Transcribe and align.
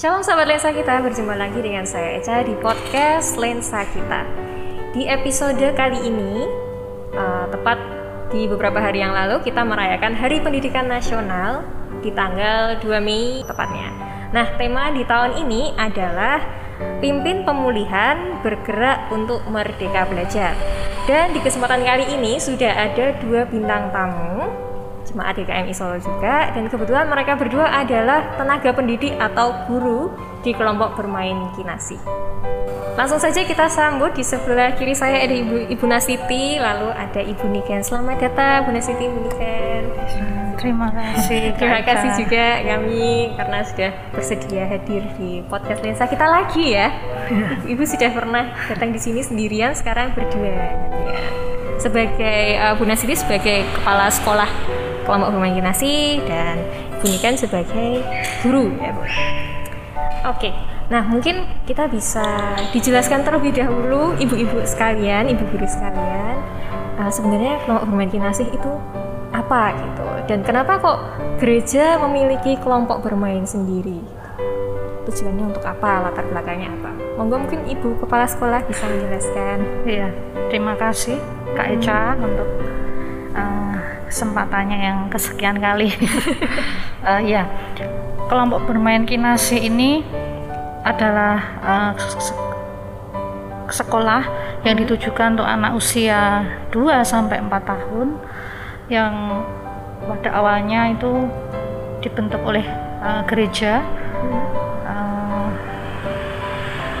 Shalom 0.00 0.24
sahabat 0.24 0.48
lensa 0.48 0.72
kita, 0.72 1.04
berjumpa 1.04 1.36
lagi 1.36 1.60
dengan 1.60 1.84
saya 1.84 2.16
Eca 2.16 2.40
di 2.40 2.56
podcast 2.56 3.36
Lensa 3.36 3.84
Kita. 3.84 4.24
Di 4.96 5.04
episode 5.04 5.60
kali 5.76 6.08
ini, 6.08 6.48
uh, 7.12 7.44
tepat 7.52 7.76
di 8.32 8.48
beberapa 8.48 8.80
hari 8.80 9.04
yang 9.04 9.12
lalu 9.12 9.44
kita 9.44 9.60
merayakan 9.60 10.16
Hari 10.16 10.40
Pendidikan 10.40 10.88
Nasional 10.88 11.68
di 12.00 12.08
tanggal 12.16 12.80
2 12.80 12.96
Mei 13.04 13.44
tepatnya. 13.44 13.92
Nah, 14.32 14.48
tema 14.56 14.88
di 14.88 15.04
tahun 15.04 15.36
ini 15.36 15.76
adalah 15.76 16.48
Pimpin 17.04 17.44
Pemulihan 17.44 18.40
Bergerak 18.40 19.12
untuk 19.12 19.44
Merdeka 19.52 20.08
Belajar. 20.08 20.56
Dan 21.04 21.36
di 21.36 21.44
kesempatan 21.44 21.84
kali 21.84 22.08
ini 22.08 22.40
sudah 22.40 22.72
ada 22.88 23.20
dua 23.20 23.44
bintang 23.44 23.92
tamu 23.92 24.69
jemaat 25.10 25.34
GKMI 25.34 25.74
Solo 25.74 25.98
juga 25.98 26.54
dan 26.54 26.70
kebetulan 26.70 27.10
mereka 27.10 27.34
berdua 27.34 27.66
adalah 27.66 28.38
tenaga 28.38 28.70
pendidik 28.70 29.18
atau 29.18 29.66
guru 29.66 30.14
di 30.46 30.54
kelompok 30.54 30.94
bermain 30.94 31.50
kinasi. 31.58 31.98
Langsung 32.94 33.18
saja 33.18 33.42
kita 33.42 33.66
sambut 33.70 34.14
di 34.14 34.22
sebelah 34.22 34.76
kiri 34.76 34.94
saya 34.94 35.24
ada 35.24 35.34
Ibu 35.34 35.72
Ibu 35.72 35.84
Nasiti, 35.88 36.58
lalu 36.58 36.90
ada 36.92 37.20
Ibu 37.22 37.46
Niken. 37.48 37.80
Selamat 37.80 38.18
datang 38.20 38.68
Bu 38.68 38.70
Nasiti, 38.76 39.08
Ibu 39.08 39.18
Niken. 39.24 39.82
Terima 40.60 40.92
kasih. 40.92 41.42
Terima 41.58 41.80
kasih 41.80 42.10
juga 42.20 42.60
kami 42.60 43.32
karena 43.40 43.58
sudah 43.64 43.90
bersedia 44.12 44.68
hadir 44.68 45.02
di 45.16 45.40
podcast 45.48 45.80
Lensa 45.80 46.04
kita 46.04 46.28
lagi 46.28 46.76
ya. 46.76 46.92
Ibu 47.72 47.82
sudah 47.88 48.10
pernah 48.12 48.52
datang 48.68 48.92
di 48.92 49.00
sini 49.00 49.24
sendirian, 49.24 49.72
sekarang 49.72 50.12
berdua. 50.12 50.50
Ya. 50.52 50.68
Sebagai 51.80 52.60
uh, 52.60 52.76
Bu 52.76 52.84
Nasiti 52.84 53.16
sebagai 53.16 53.64
kepala 53.80 54.12
sekolah 54.12 54.50
kelompok 55.04 55.34
bermaginasi 55.34 56.20
dan 56.24 56.60
Ibu 57.00 57.06
Niken 57.10 57.34
sebagai 57.36 58.04
guru. 58.44 58.72
Ya 58.76 58.92
Bu. 58.92 59.02
Oke, 60.28 60.52
nah 60.92 61.00
mungkin 61.08 61.48
kita 61.64 61.88
bisa 61.88 62.54
dijelaskan 62.76 63.24
terlebih 63.24 63.56
dahulu 63.56 64.12
ibu-ibu 64.20 64.60
sekalian, 64.68 65.32
ibu 65.32 65.40
guru 65.48 65.64
sekalian, 65.64 66.36
uh, 67.00 67.08
sebenarnya 67.08 67.56
kelompok 67.64 67.88
bermaginasi 67.88 68.44
itu 68.52 68.72
apa 69.32 69.72
gitu? 69.80 70.06
Dan 70.28 70.44
kenapa 70.44 70.76
kok 70.76 70.98
gereja 71.40 71.96
memiliki 72.04 72.60
kelompok 72.60 73.00
bermain 73.00 73.48
sendiri? 73.48 74.04
Tujuannya 75.08 75.56
untuk 75.56 75.64
apa? 75.64 76.04
Latar 76.04 76.28
belakangnya 76.28 76.68
apa? 76.68 76.92
Monggo 77.16 77.40
mungkin 77.40 77.64
ibu 77.64 77.96
kepala 78.04 78.28
sekolah 78.28 78.60
bisa 78.68 78.84
menjelaskan. 78.84 79.58
Iya 79.88 80.12
terima 80.50 80.74
kasih 80.74 81.14
kak 81.54 81.78
Eca 81.78 82.18
hmm. 82.18 82.26
untuk 82.26 82.48
kesempatannya 84.10 84.78
yang 84.82 84.98
kesekian 85.06 85.62
kali. 85.62 85.94
Uh, 87.06 87.22
ya 87.32 87.46
kelompok 88.26 88.66
bermain 88.66 89.06
kinasi 89.06 89.70
ini 89.70 90.02
adalah 90.82 91.38
uh, 91.62 91.92
sekolah 93.70 94.26
yang 94.66 94.76
ditujukan 94.82 95.38
untuk 95.38 95.46
anak 95.46 95.78
usia 95.78 96.42
2 96.74 97.06
sampai 97.06 97.38
4 97.38 97.70
tahun 97.70 98.08
yang 98.90 99.14
pada 100.06 100.30
awalnya 100.34 100.90
itu 100.90 101.30
dibentuk 102.02 102.42
oleh 102.42 102.66
uh, 103.02 103.22
gereja 103.30 103.84
uh, 104.86 105.48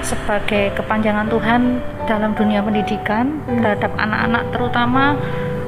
sebagai 0.02 0.74
kepanjangan 0.78 1.26
Tuhan 1.26 1.62
dalam 2.06 2.34
dunia 2.38 2.62
pendidikan 2.62 3.42
terhadap 3.46 3.90
anak-anak 3.98 4.44
terutama 4.54 5.04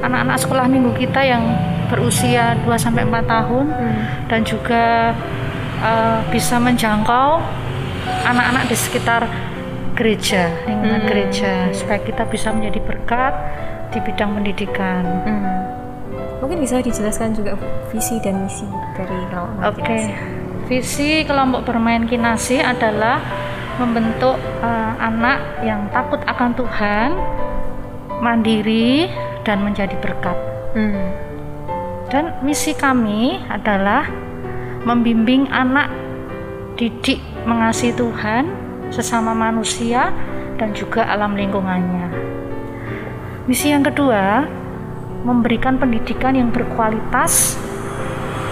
anak-anak 0.02 0.36
sekolah 0.42 0.66
minggu 0.66 0.92
kita 0.98 1.22
yang 1.22 1.42
berusia 1.88 2.58
2 2.66 2.68
sampai 2.74 3.06
4 3.06 3.24
tahun 3.24 3.66
hmm. 3.70 4.02
dan 4.26 4.40
juga 4.42 5.14
uh, 5.80 6.20
bisa 6.28 6.58
menjangkau 6.58 7.38
anak-anak 8.26 8.66
di 8.66 8.76
sekitar 8.76 9.22
gereja, 9.94 10.50
lingkungan 10.66 11.04
hmm. 11.04 11.08
gereja 11.08 11.52
supaya 11.70 12.00
kita 12.02 12.24
bisa 12.26 12.50
menjadi 12.50 12.80
berkat 12.82 13.34
di 13.92 13.98
bidang 14.00 14.30
pendidikan. 14.40 15.04
Hmm. 15.28 15.46
Mungkin 16.42 16.58
bisa 16.58 16.82
dijelaskan 16.82 17.38
juga 17.38 17.54
visi 17.94 18.18
dan 18.18 18.42
misi 18.42 18.66
dari 18.98 19.14
kelompok 19.30 19.62
Oke. 19.62 19.78
Okay. 19.78 20.02
Visi 20.66 21.22
kelompok 21.22 21.62
bermain 21.68 22.02
kinasi 22.08 22.58
adalah 22.58 23.22
membentuk 23.78 24.34
uh, 24.64 24.92
anak 24.98 25.62
yang 25.62 25.86
takut 25.94 26.18
akan 26.24 26.50
Tuhan, 26.56 27.08
mandiri, 28.24 29.06
dan 29.42 29.62
menjadi 29.62 29.94
berkat. 29.98 30.34
Hmm. 30.74 31.10
Dan 32.08 32.36
misi 32.44 32.76
kami 32.76 33.40
adalah 33.48 34.04
membimbing 34.84 35.48
anak 35.48 35.88
didik 36.76 37.22
mengasihi 37.46 37.94
Tuhan, 37.94 38.50
sesama 38.90 39.32
manusia, 39.32 40.10
dan 40.58 40.74
juga 40.76 41.06
alam 41.08 41.34
lingkungannya. 41.38 42.10
Misi 43.48 43.74
yang 43.74 43.82
kedua, 43.82 44.46
memberikan 45.22 45.78
pendidikan 45.78 46.34
yang 46.34 46.50
berkualitas 46.50 47.58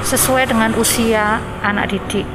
sesuai 0.06 0.48
dengan 0.50 0.72
usia 0.78 1.42
anak 1.60 1.92
didik. 1.94 2.26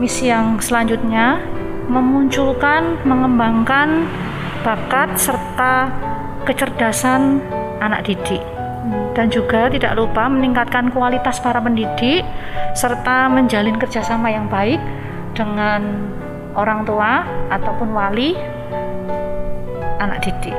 Misi 0.00 0.30
yang 0.30 0.58
selanjutnya, 0.58 1.38
memunculkan, 1.86 2.98
mengembangkan 3.04 4.08
bakat 4.64 5.14
serta 5.20 5.92
kecerdasan 6.44 7.40
anak 7.80 8.06
didik. 8.08 8.40
Dan 9.16 9.32
juga 9.32 9.70
tidak 9.72 9.96
lupa 9.96 10.28
meningkatkan 10.28 10.92
kualitas 10.92 11.40
para 11.40 11.62
pendidik 11.62 12.20
serta 12.76 13.30
menjalin 13.32 13.78
kerjasama 13.80 14.28
yang 14.28 14.50
baik 14.50 14.78
dengan 15.32 16.10
orang 16.54 16.84
tua 16.84 17.24
ataupun 17.48 17.94
wali 17.94 18.36
anak 20.02 20.20
didik. 20.20 20.54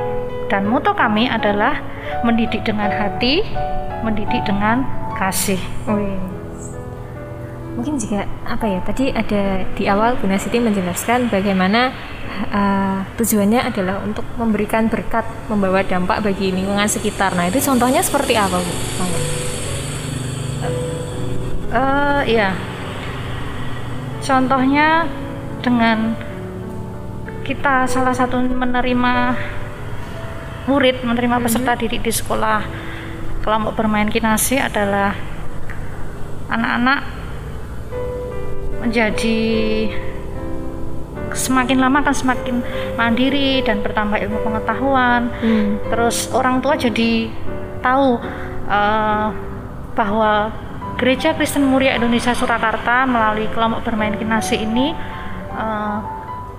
Dan 0.46 0.66
moto 0.66 0.94
kami 0.94 1.26
adalah 1.30 1.78
mendidik 2.22 2.62
dengan 2.62 2.90
hati 2.90 3.42
mendidik 4.06 4.46
dengan 4.46 4.86
kasih 5.18 5.58
mungkin 7.76 8.00
juga 8.00 8.24
apa 8.48 8.64
ya 8.64 8.80
tadi 8.80 9.12
ada 9.12 9.68
di 9.76 9.84
awal 9.84 10.16
Bu 10.16 10.24
Nasiti 10.24 10.56
menjelaskan 10.56 11.28
bagaimana 11.28 11.92
uh, 12.48 13.04
tujuannya 13.16 13.60
adalah 13.68 14.00
untuk 14.04 14.24
memberikan 14.36 14.88
berkat, 14.88 15.24
membawa 15.48 15.84
dampak 15.84 16.24
bagi 16.24 16.52
lingkungan 16.52 16.88
sekitar. 16.88 17.32
Nah, 17.36 17.48
itu 17.48 17.60
contohnya 17.62 18.00
seperti 18.00 18.36
apa, 18.36 18.56
Bu? 18.60 18.72
Uh, 21.76 22.22
ya, 22.24 22.56
contohnya 24.24 25.04
dengan 25.60 26.16
kita 27.44 27.86
salah 27.86 28.16
satu 28.16 28.40
menerima 28.40 29.14
murid, 30.66 31.04
menerima 31.04 31.36
peserta 31.44 31.76
-hmm. 31.76 31.80
didik 31.84 32.02
di 32.02 32.12
sekolah 32.12 32.60
kelompok 33.46 33.78
bermain 33.78 34.10
kinasi 34.10 34.58
adalah 34.58 35.14
anak-anak 36.50 37.15
menjadi 38.96 39.44
semakin 41.36 41.84
lama 41.84 42.00
akan 42.00 42.16
semakin 42.16 42.64
mandiri 42.96 43.60
dan 43.60 43.84
bertambah 43.84 44.16
ilmu 44.24 44.40
pengetahuan. 44.40 45.28
Hmm. 45.36 45.76
Terus 45.92 46.32
orang 46.32 46.64
tua 46.64 46.80
jadi 46.80 47.28
tahu 47.84 48.16
uh, 48.72 49.28
bahwa 49.92 50.48
Gereja 50.96 51.36
Kristen 51.36 51.68
Muria 51.68 51.92
Indonesia 51.92 52.32
Surakarta 52.32 53.04
melalui 53.04 53.52
kelompok 53.52 53.84
bermain 53.84 54.16
kinasi 54.16 54.64
ini 54.64 54.96
uh, 55.52 56.00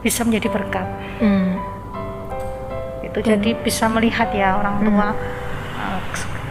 bisa 0.06 0.22
menjadi 0.22 0.54
berkat. 0.54 0.86
Hmm. 1.18 1.58
Itu 3.02 3.18
hmm. 3.18 3.30
jadi 3.34 3.50
bisa 3.66 3.90
melihat 3.90 4.30
ya 4.30 4.62
orang 4.62 4.86
tua 4.86 5.10
hmm. 5.10 5.82
uh, 5.82 6.00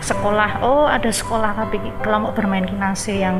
sekolah. 0.02 0.66
Oh 0.66 0.90
ada 0.90 1.14
sekolah 1.14 1.54
tapi 1.54 1.78
kelompok 2.02 2.42
bermain 2.42 2.66
kinasi 2.66 3.22
yang 3.22 3.38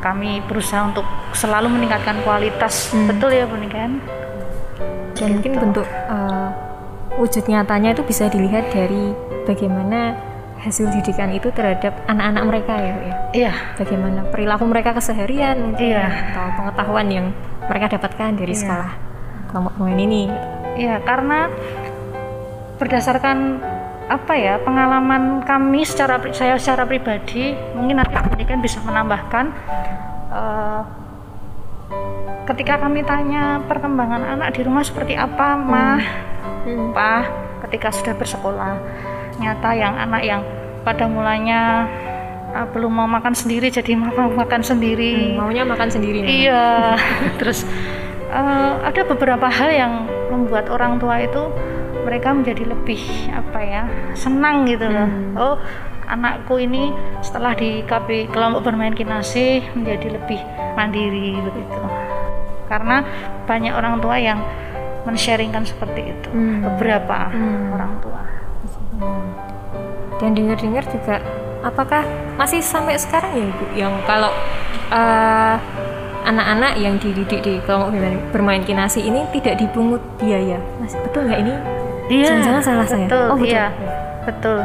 kami 0.00 0.40
berusaha 0.48 0.88
untuk 0.88 1.04
selalu 1.36 1.68
meningkatkan 1.70 2.20
kualitas 2.24 2.90
hmm. 2.90 3.08
betul 3.08 3.30
ya 3.30 3.44
Bu 3.44 3.56
kan 3.68 4.00
dan 5.14 5.28
gitu. 5.28 5.32
mungkin 5.36 5.52
bentuk 5.60 5.86
uh, 6.08 6.48
wujud 7.20 7.44
nyatanya 7.44 7.92
itu 7.92 8.02
bisa 8.02 8.32
dilihat 8.32 8.72
dari 8.72 9.12
bagaimana 9.44 10.16
hasil 10.60 10.92
didikan 10.92 11.32
itu 11.32 11.48
terhadap 11.52 11.96
anak-anak 12.08 12.44
mereka 12.48 12.72
ya 12.80 12.92
Bu 12.96 13.02
ya 13.04 13.16
iya 13.36 13.52
bagaimana 13.76 14.20
perilaku 14.32 14.64
mereka 14.66 14.96
keseharian 14.96 15.56
mungkin 15.60 15.94
iya. 15.94 16.32
atau 16.32 16.46
pengetahuan 16.56 17.06
yang 17.12 17.26
mereka 17.68 18.00
dapatkan 18.00 18.40
dari 18.40 18.52
iya. 18.56 18.60
sekolah 18.60 18.90
kelompok 19.52 19.74
main 19.78 20.00
ini 20.00 20.24
iya 20.80 20.96
karena 21.04 21.52
berdasarkan 22.80 23.60
apa 24.10 24.34
ya 24.34 24.58
pengalaman 24.58 25.46
kami 25.46 25.86
secara 25.86 26.18
saya 26.34 26.58
secara 26.58 26.82
pribadi 26.82 27.54
mungkin 27.78 28.02
nanti 28.02 28.18
ini 28.34 28.42
kan 28.42 28.58
bisa 28.58 28.82
menambahkan 28.82 29.54
uh, 30.34 30.82
ketika 32.50 32.82
kami 32.82 33.06
tanya 33.06 33.62
perkembangan 33.70 34.26
anak 34.26 34.58
di 34.58 34.66
rumah 34.66 34.82
seperti 34.82 35.14
apa 35.14 35.54
mah 35.54 36.02
hmm. 36.66 36.90
ketika 37.70 37.94
sudah 37.94 38.18
bersekolah 38.18 38.74
nyata 39.38 39.70
yang 39.78 39.94
anak 39.94 40.26
yang 40.26 40.42
pada 40.82 41.06
mulanya 41.06 41.86
uh, 42.50 42.66
belum 42.66 42.90
mau 42.90 43.06
makan 43.06 43.30
sendiri 43.30 43.70
jadi 43.70 43.94
mau 43.94 44.26
makan 44.26 44.66
sendiri. 44.66 45.38
Hmm, 45.38 45.46
maunya 45.46 45.62
makan 45.62 45.86
sendiri 45.86 46.26
iya 46.26 46.98
terus 47.38 47.62
uh, 48.34 48.82
ada 48.82 49.06
beberapa 49.06 49.46
hal 49.46 49.70
yang 49.70 49.92
membuat 50.34 50.66
orang 50.66 50.98
tua 50.98 51.22
itu 51.22 51.46
mereka 52.04 52.32
menjadi 52.34 52.64
lebih 52.68 53.00
apa 53.32 53.58
ya 53.60 53.82
senang 54.16 54.66
gitu 54.68 54.86
loh. 54.88 55.08
Hmm. 55.08 55.34
oh 55.36 55.56
anakku 56.10 56.58
ini 56.58 56.90
setelah 57.22 57.54
di 57.54 57.86
KP 57.86 58.34
kelompok 58.34 58.66
bermain 58.66 58.92
kinasi 58.92 59.62
menjadi 59.78 60.18
lebih 60.18 60.40
mandiri 60.74 61.38
begitu. 61.38 61.78
Karena 62.66 63.02
banyak 63.46 63.74
orang 63.74 64.02
tua 64.02 64.16
yang 64.18 64.38
men-sharingkan 65.06 65.64
seperti 65.64 66.10
itu. 66.10 66.28
Hmm. 66.30 66.66
beberapa 66.66 67.30
hmm. 67.30 67.74
orang 67.74 67.92
tua. 68.02 68.22
Dan 70.20 70.36
dengar-dengar 70.36 70.84
juga 70.92 71.16
apakah 71.64 72.04
masih 72.36 72.60
sampai 72.60 73.00
sekarang 73.00 73.32
ya 73.32 73.44
ibu 73.48 73.66
yang 73.72 73.94
kalau 74.04 74.28
uh, 74.92 75.56
anak-anak 76.28 76.76
yang 76.76 77.00
dididik 77.00 77.40
di 77.40 77.56
kelompok 77.64 77.96
bermain 78.28 78.60
kinasi 78.60 79.08
ini 79.08 79.24
tidak 79.32 79.56
dipungut 79.56 80.04
biaya? 80.20 80.60
Masih 80.76 81.00
betul 81.08 81.24
nggak 81.24 81.40
ini 81.40 81.79
iya 82.10 82.26
jangan-jangan 82.26 82.62
salah 82.62 82.86
betul, 82.86 82.98
saya 82.98 83.30
oh 83.30 83.38
betul 83.38 83.46
iya 83.48 83.66
betul 84.26 84.58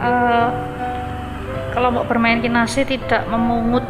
uh, 0.00 0.48
kelompok 1.70 2.04
bermain 2.10 2.40
kinasi 2.42 2.82
tidak 2.88 3.22
memungut 3.30 3.84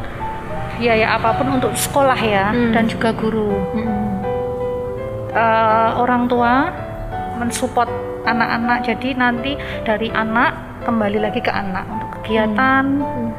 biaya 0.77 1.17
apa 1.17 1.37
pun 1.37 1.61
untuk 1.61 1.73
sekolah 1.77 2.17
ya 2.17 2.51
hmm. 2.51 2.73
dan 2.73 2.85
juga 2.89 3.13
guru 3.13 3.53
hmm. 3.77 4.11
uh, 5.33 5.91
orang 6.01 6.27
tua 6.27 6.73
mensupport 7.39 7.89
anak-anak 8.25 8.85
jadi 8.85 9.09
nanti 9.17 9.57
dari 9.85 10.09
anak 10.13 10.85
kembali 10.85 11.19
lagi 11.21 11.41
ke 11.41 11.53
anak 11.53 11.85
untuk 11.89 12.09
kegiatan 12.21 12.85
hmm. 13.01 13.07
Hmm. 13.07 13.31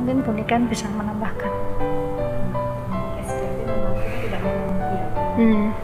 mungkin 0.00 0.16
bunikan 0.24 0.62
bisa 0.68 0.88
menambahkan 0.92 1.52
hmm. 5.40 5.83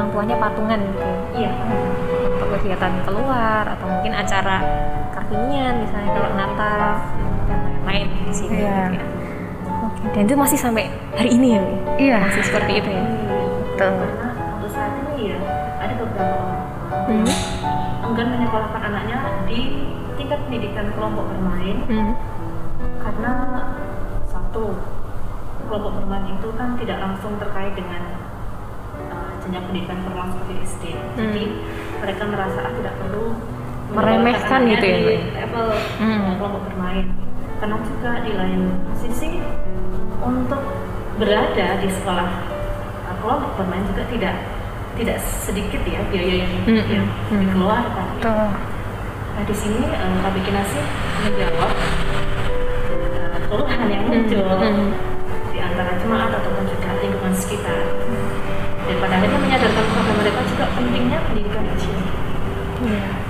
Orang 0.00 0.08
tuanya 0.16 0.36
patungan 0.40 0.80
gitu 0.80 1.04
ya 1.04 1.16
iya 1.36 1.52
untuk 2.40 2.48
kegiatan 2.56 2.92
keluar 3.04 3.64
atau 3.68 3.84
mungkin 3.84 4.12
acara 4.16 4.56
kartinian 5.12 5.84
misalnya 5.84 6.10
kalau 6.16 6.30
Natal 6.32 6.80
dan 7.44 7.60
lain-lain 7.84 8.08
di 8.24 8.32
sini 8.32 8.64
iya. 8.64 8.88
gitu 8.88 8.96
ya. 8.96 9.04
Oke, 9.80 10.00
dan 10.16 10.22
itu 10.24 10.36
masih 10.40 10.58
sampai 10.60 10.88
hari 11.12 11.36
ini 11.36 11.56
ya? 11.56 11.62
Iya. 12.00 12.18
Masih 12.32 12.44
seperti 12.48 12.72
itu 12.80 12.88
ya? 12.88 13.04
Betul. 13.76 13.92
Karena 14.00 14.44
untuk 14.56 14.70
saat 14.72 14.92
ini 15.04 15.36
ya, 15.36 15.38
ada 15.84 15.94
beberapa 16.00 16.36
orang 16.40 16.64
hmm. 17.12 17.28
enggan 18.08 18.28
menyekolahkan 18.40 18.82
anaknya 18.88 19.18
di 19.44 19.60
tingkat 20.16 20.40
pendidikan 20.48 20.86
kelompok 20.96 21.24
bermain 21.28 21.76
hmm. 21.88 22.12
karena 23.04 23.32
satu 24.28 24.64
kelompok 25.68 25.92
bermain 26.00 26.26
itu 26.32 26.48
kan 26.56 26.68
tidak 26.80 26.98
langsung 27.04 27.36
terkait 27.36 27.76
dengan 27.76 28.09
jenjang 29.50 29.66
pendidikan 29.66 29.98
formal 30.06 30.26
seperti 30.30 30.54
SD. 30.62 30.84
Hmm. 30.94 31.18
Jadi 31.18 31.44
mereka 31.98 32.22
merasa 32.30 32.58
ah, 32.62 32.72
tidak 32.78 32.94
perlu 33.02 33.26
meremehkan 33.90 34.60
gitu 34.70 34.86
ya 34.86 34.98
di 35.02 35.14
level 35.34 35.66
hmm. 35.74 36.38
kelompok 36.38 36.62
bermain. 36.70 37.06
Karena 37.58 37.76
juga 37.82 38.10
di 38.22 38.32
lain 38.38 38.62
sisi 38.94 39.42
untuk 40.22 40.62
berada 41.18 41.66
di 41.82 41.88
sekolah 41.90 42.30
uh, 43.10 43.16
kelompok 43.18 43.50
bermain 43.58 43.82
juga 43.90 44.06
tidak 44.06 44.38
tidak 44.94 45.18
sedikit 45.18 45.82
ya 45.82 45.98
biaya 46.14 46.46
yang, 46.46 46.52
hmm. 46.70 46.86
yang 46.86 47.06
hmm. 47.10 47.40
dikeluarkan. 47.50 48.06
Tuh. 48.22 48.50
Nah 49.34 49.42
di 49.42 49.54
sini 49.58 49.82
uh, 49.82 50.14
Kak 50.22 50.30
Bikinasi 50.38 50.80
menjawab 51.26 51.72
uh, 53.18 53.38
keluhan 53.50 53.86
yang 53.90 54.04
muncul 54.06 54.46
hmm. 54.46 54.78
Hmm. 54.78 54.90
di 55.50 55.58
antara 55.58 55.98
jemaat 55.98 56.30
sekitar 56.38 56.59
dan 58.90 58.98
pada 58.98 59.14
akhirnya 59.22 59.38
menyadarkan 59.38 59.84
kepada 59.86 60.12
mereka 60.18 60.40
juga 60.50 60.64
pentingnya 60.74 61.18
pendidikan 61.30 61.62
di 61.62 61.78
sini 61.78 62.02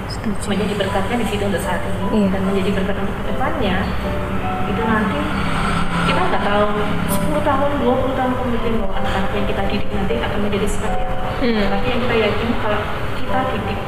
setuju 0.09 0.47
menjadi 0.57 0.75
berkatnya 0.81 1.17
di 1.21 1.27
situ 1.29 1.43
untuk 1.45 1.61
saat 1.61 1.85
ini 1.85 2.25
iya. 2.25 2.29
dan 2.33 2.41
menjadi 2.49 2.71
berkat 2.81 2.97
untuk 2.97 3.17
ke 3.21 3.25
depannya 3.29 3.77
itu 4.73 4.83
nanti 4.89 5.21
kita 6.09 6.21
nggak 6.33 6.43
tahu 6.49 6.65
10 7.13 7.45
tahun 7.45 7.71
20 7.85 8.19
tahun 8.19 8.33
kemudian 8.41 8.75
bahwa 8.81 8.95
anak-anak 9.05 9.31
yang 9.37 9.47
kita 9.53 9.63
didik 9.69 9.91
nanti 9.93 10.15
akan 10.17 10.39
menjadi 10.49 10.67
seperti 10.67 11.01
apa 11.05 11.29
hmm. 11.45 11.65
tapi 11.69 11.87
yang 11.93 12.01
kita 12.09 12.15
yakini 12.25 12.55
kalau 12.65 12.81
kita 13.21 13.39
didik 13.53 13.81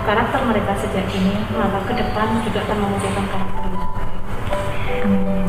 karakter 0.00 0.40
mereka 0.48 0.72
sejak 0.80 1.06
ini 1.12 1.34
maka 1.52 1.78
ke 1.84 1.92
depan 1.92 2.28
juga 2.40 2.58
akan 2.64 2.76
memunculkan 2.80 3.24
karakter 3.28 3.62
yang 3.68 3.78
Amin. 5.00 5.46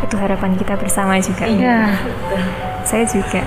Itu 0.00 0.16
harapan 0.16 0.56
kita 0.56 0.72
bersama 0.78 1.20
juga. 1.20 1.44
Iya. 1.44 2.00
Saya 2.86 3.04
juga 3.04 3.44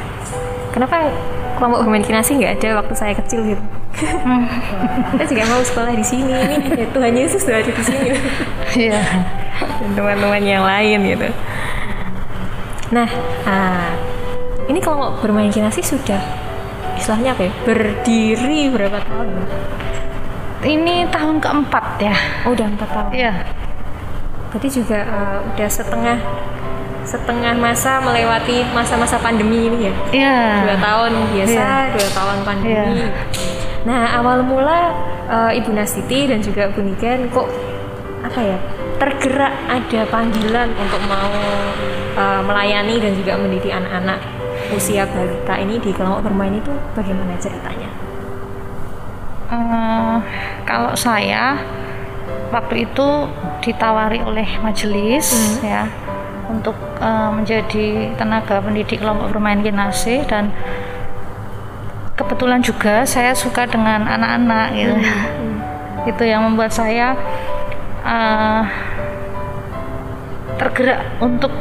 kenapa 0.71 1.11
kelompok 1.59 1.83
kinasi 2.07 2.39
nggak 2.39 2.53
ada 2.61 2.69
waktu 2.79 2.93
saya 2.95 3.13
kecil 3.19 3.43
gitu? 3.55 3.63
Saya 5.19 5.27
juga 5.27 5.43
mau 5.51 5.59
sekolah 5.59 5.91
di 5.91 6.05
sini. 6.05 6.31
Ini 6.31 6.87
Tuhan 6.95 7.13
Yesus 7.19 7.43
sudah 7.43 7.59
ada 7.59 7.71
di 7.73 7.83
sini. 7.83 8.09
Iya. 8.87 9.01
Dan 9.59 9.91
teman-teman 9.97 10.39
yang 10.45 10.63
lain 10.63 10.99
gitu. 11.03 11.27
Nah 12.95 13.09
ah, 13.43 13.91
ini 14.71 14.79
kelompok 14.79 15.25
bermain 15.25 15.51
kinasi 15.51 15.83
sudah 15.83 16.21
istilahnya 16.95 17.35
apa 17.35 17.49
ya? 17.49 17.53
Berdiri 17.67 18.71
berapa 18.71 19.03
tahun? 19.03 19.27
Ini 20.63 21.07
tahun 21.11 21.39
keempat 21.43 21.85
ya. 22.03 22.15
Oh 22.47 22.55
udah 22.55 22.67
empat 22.67 22.89
tahun. 22.91 23.11
Iya. 23.15 23.33
Berarti 24.49 24.69
juga 24.69 24.99
uh, 25.05 25.37
udah 25.53 25.69
setengah 25.69 26.17
setengah 27.09 27.57
masa 27.57 27.97
melewati 28.05 28.61
masa-masa 28.69 29.17
pandemi 29.17 29.65
ini 29.65 29.89
ya. 29.89 29.93
Iya. 30.13 30.37
Dua 30.61 30.77
tahun 30.77 31.11
biasa, 31.33 31.57
yeah. 31.57 31.93
dua 31.97 32.09
tahun 32.13 32.37
pandemi. 32.45 33.01
Yeah. 33.01 33.11
Nah 33.89 34.01
awal 34.21 34.45
mula 34.45 34.93
uh, 35.25 35.49
Ibu 35.49 35.73
Nastiti 35.73 36.29
dan 36.29 36.45
juga 36.45 36.69
Bu 36.69 36.85
Niken 36.85 37.33
kok 37.33 37.49
apa 38.21 38.39
ya 38.45 38.57
tergerak 38.99 39.55
ada 39.65 40.01
panggilan 40.11 40.69
untuk 40.75 41.01
mau 41.09 41.33
uh, 42.19 42.41
melayani 42.45 43.01
dan 43.01 43.15
juga 43.17 43.39
mendidik 43.39 43.71
anak-anak 43.73 44.19
usia 44.75 45.07
balita 45.09 45.55
ini 45.57 45.81
di 45.81 45.89
kelompok 45.89 46.29
bermain 46.29 46.53
itu 46.53 46.69
bagaimana 46.93 47.33
ceritanya? 47.41 47.89
Uh, 49.49 50.21
kalau 50.61 50.93
saya 50.93 51.57
waktu 52.53 52.85
itu 52.85 53.07
ditawari 53.65 54.21
oleh 54.21 54.45
majelis 54.61 55.33
hmm. 55.33 55.65
ya 55.65 55.89
untuk 56.49 56.75
uh, 56.99 57.29
menjadi 57.29 58.17
tenaga 58.17 58.59
pendidik 58.59 58.99
kelompok 58.99 59.31
bermain 59.31 59.61
kinase 59.61 60.25
dan 60.25 60.49
kebetulan 62.17 62.59
juga 62.59 63.05
saya 63.05 63.31
suka 63.37 63.69
dengan 63.69 64.03
anak-anak 64.09 64.67
gitu 64.75 64.93
hmm. 64.97 65.57
itu 66.11 66.23
yang 66.25 66.43
membuat 66.43 66.73
saya 66.73 67.13
uh, 68.03 68.65
tergerak 70.59 70.99
untuk 71.23 71.53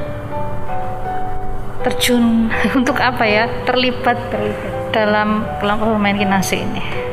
terjun 1.87 2.51
untuk 2.79 2.99
apa 2.99 3.25
ya 3.29 3.45
terlibat, 3.69 4.19
terlibat 4.35 4.73
dalam 4.91 5.47
kelompok 5.63 5.95
bermain 5.95 6.19
kinase 6.19 6.65
ini. 6.65 7.08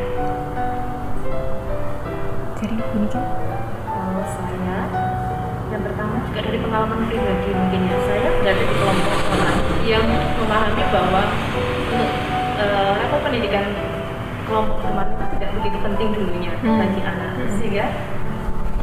Memahami 10.65 10.83
bahwa 10.89 11.21
uh, 12.57 12.91
level 12.97 13.19
pendidikan 13.21 13.65
kelompok 14.49 14.81
teman 14.81 15.07
itu 15.13 15.25
tidak 15.37 15.49
begitu 15.61 15.77
penting 15.77 16.09
dulunya 16.13 16.53
hmm. 16.61 16.79
bagi 16.81 17.01
anak 17.05 17.31
hmm. 17.37 17.53
sehingga 17.61 17.85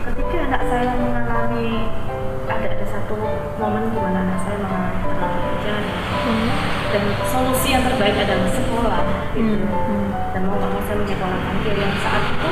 ketika 0.07 0.37
anak 0.47 0.63
saya 0.71 0.95
mengalami 0.95 1.91
ada 2.47 2.67
ada 2.71 2.87
satu 2.87 3.19
momen 3.59 3.91
di 3.91 3.99
mana 3.99 4.19
anak 4.27 4.39
saya 4.47 4.57
mengalami 4.63 4.99
terlalu 5.11 5.39
hujan 5.43 5.83
hmm. 6.23 6.49
dan 6.95 7.03
solusi 7.31 7.69
yang 7.75 7.83
terbaik 7.83 8.15
adalah 8.15 8.51
sekolah 8.55 9.03
gitu 9.35 9.67
hmm. 9.67 9.67
Hmm. 9.67 10.07
dan 10.35 10.43
mau 10.47 10.59
nggak 10.63 10.83
saya 10.87 10.97
menyekolahkan 11.03 11.55
dia 11.67 11.75
yang 11.83 11.95
saat 11.99 12.23
itu 12.31 12.51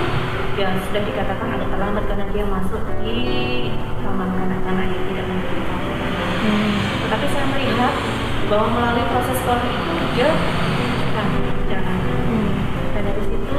juga 0.51 0.77
sudah 0.91 1.03
dikatakan 1.07 1.49
agak 1.55 1.69
terlambat 1.71 2.05
karena 2.11 2.27
dia 2.35 2.45
masuk 2.51 2.83
di 3.07 3.19
taman 4.03 4.29
kanak-kanak 4.35 4.87
yang 4.91 5.05
tidak 5.07 5.25
memiliki 5.31 5.63
hmm. 6.43 6.75
tetapi 7.07 7.27
saya 7.31 7.47
melihat 7.55 7.95
bahwa 8.49 8.67
melalui 8.73 9.05
proses 9.11 9.37
sekolah 9.43 9.67
itu 9.67 9.93
dia 10.17 10.31
kan 11.13 11.27
jalan 11.69 11.97
hmm. 12.31 12.51
dan 12.97 13.03
dari 13.05 13.23
situ 13.27 13.57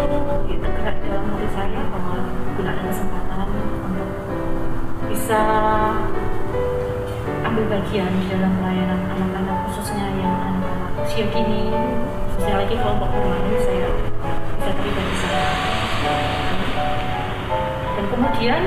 itu 0.50 0.68
gerak 0.80 0.98
dalam 1.06 1.26
hati 1.36 1.48
saya 1.54 1.82
bahwa 1.92 2.18
bila 2.58 2.72
ada 2.74 2.84
kesempatan 2.90 3.48
untuk 3.86 4.10
bisa 5.12 5.42
ambil 7.46 7.66
bagian 7.68 8.12
di 8.24 8.26
dalam 8.32 8.52
pelayanan 8.58 9.00
anak-anak 9.12 9.58
khususnya 9.70 10.08
yang 10.18 10.36
anak-anak 10.40 10.92
usia 11.04 11.26
kini 11.30 11.70
khususnya 12.32 12.56
lagi 12.64 12.76
kelompok 12.80 13.10
remaja 13.12 13.60
saya 13.62 13.88
bisa 14.58 14.72
terlibat 14.72 15.06
di 15.06 15.18
sana 15.20 15.44
dan 18.00 18.06
kemudian 18.08 18.62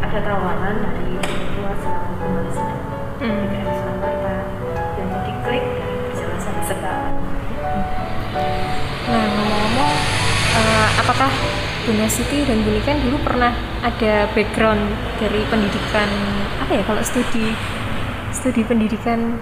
ada 0.00 0.18
tawaran 0.24 0.76
dari 0.80 1.14
tua 1.54 1.72
selaku 1.78 2.12
kembali 2.20 2.50
sedang 2.52 2.80
hmm. 3.20 3.93
Nah 9.04 9.24
ngomong-ngomong 9.30 9.92
uh, 10.56 10.88
apakah 11.00 11.30
Bunda 11.84 12.08
Siti 12.08 12.48
dan 12.48 12.64
Bunikan 12.64 12.96
dulu 13.04 13.20
pernah 13.20 13.52
ada 13.84 14.26
background 14.32 14.82
dari 15.20 15.44
pendidikan 15.52 16.08
apa 16.58 16.72
ya 16.80 16.82
kalau 16.88 17.02
studi 17.04 17.52
studi 18.32 18.64
pendidikan 18.64 19.36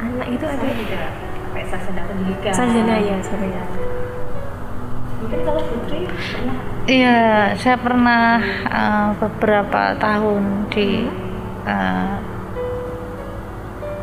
anak 0.00 0.28
itu 0.36 0.44
ada? 0.44 0.66
Tidak 0.68 1.10
kayak 1.50 1.66
sarjana 1.72 2.02
pendidikan. 2.04 2.52
Sarjana 2.52 2.94
ya 3.00 3.16
ya 3.24 3.64
mungkin 5.20 5.40
kalau 5.44 5.62
Putri 5.62 6.00
pernah? 6.08 6.56
Iya 6.88 7.20
saya 7.60 7.76
pernah 7.76 8.40
uh, 8.66 9.08
beberapa 9.20 9.94
tahun 10.00 10.66
di 10.72 11.06
uh, 11.68 12.16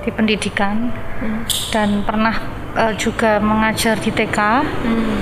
di 0.06 0.10
pendidikan 0.14 0.94
hmm. 1.20 1.44
dan 1.74 2.06
pernah 2.06 2.38
uh, 2.78 2.94
juga 2.94 3.42
mengajar 3.42 3.98
di 3.98 4.14
TK 4.14 4.38
hmm. 4.62 5.18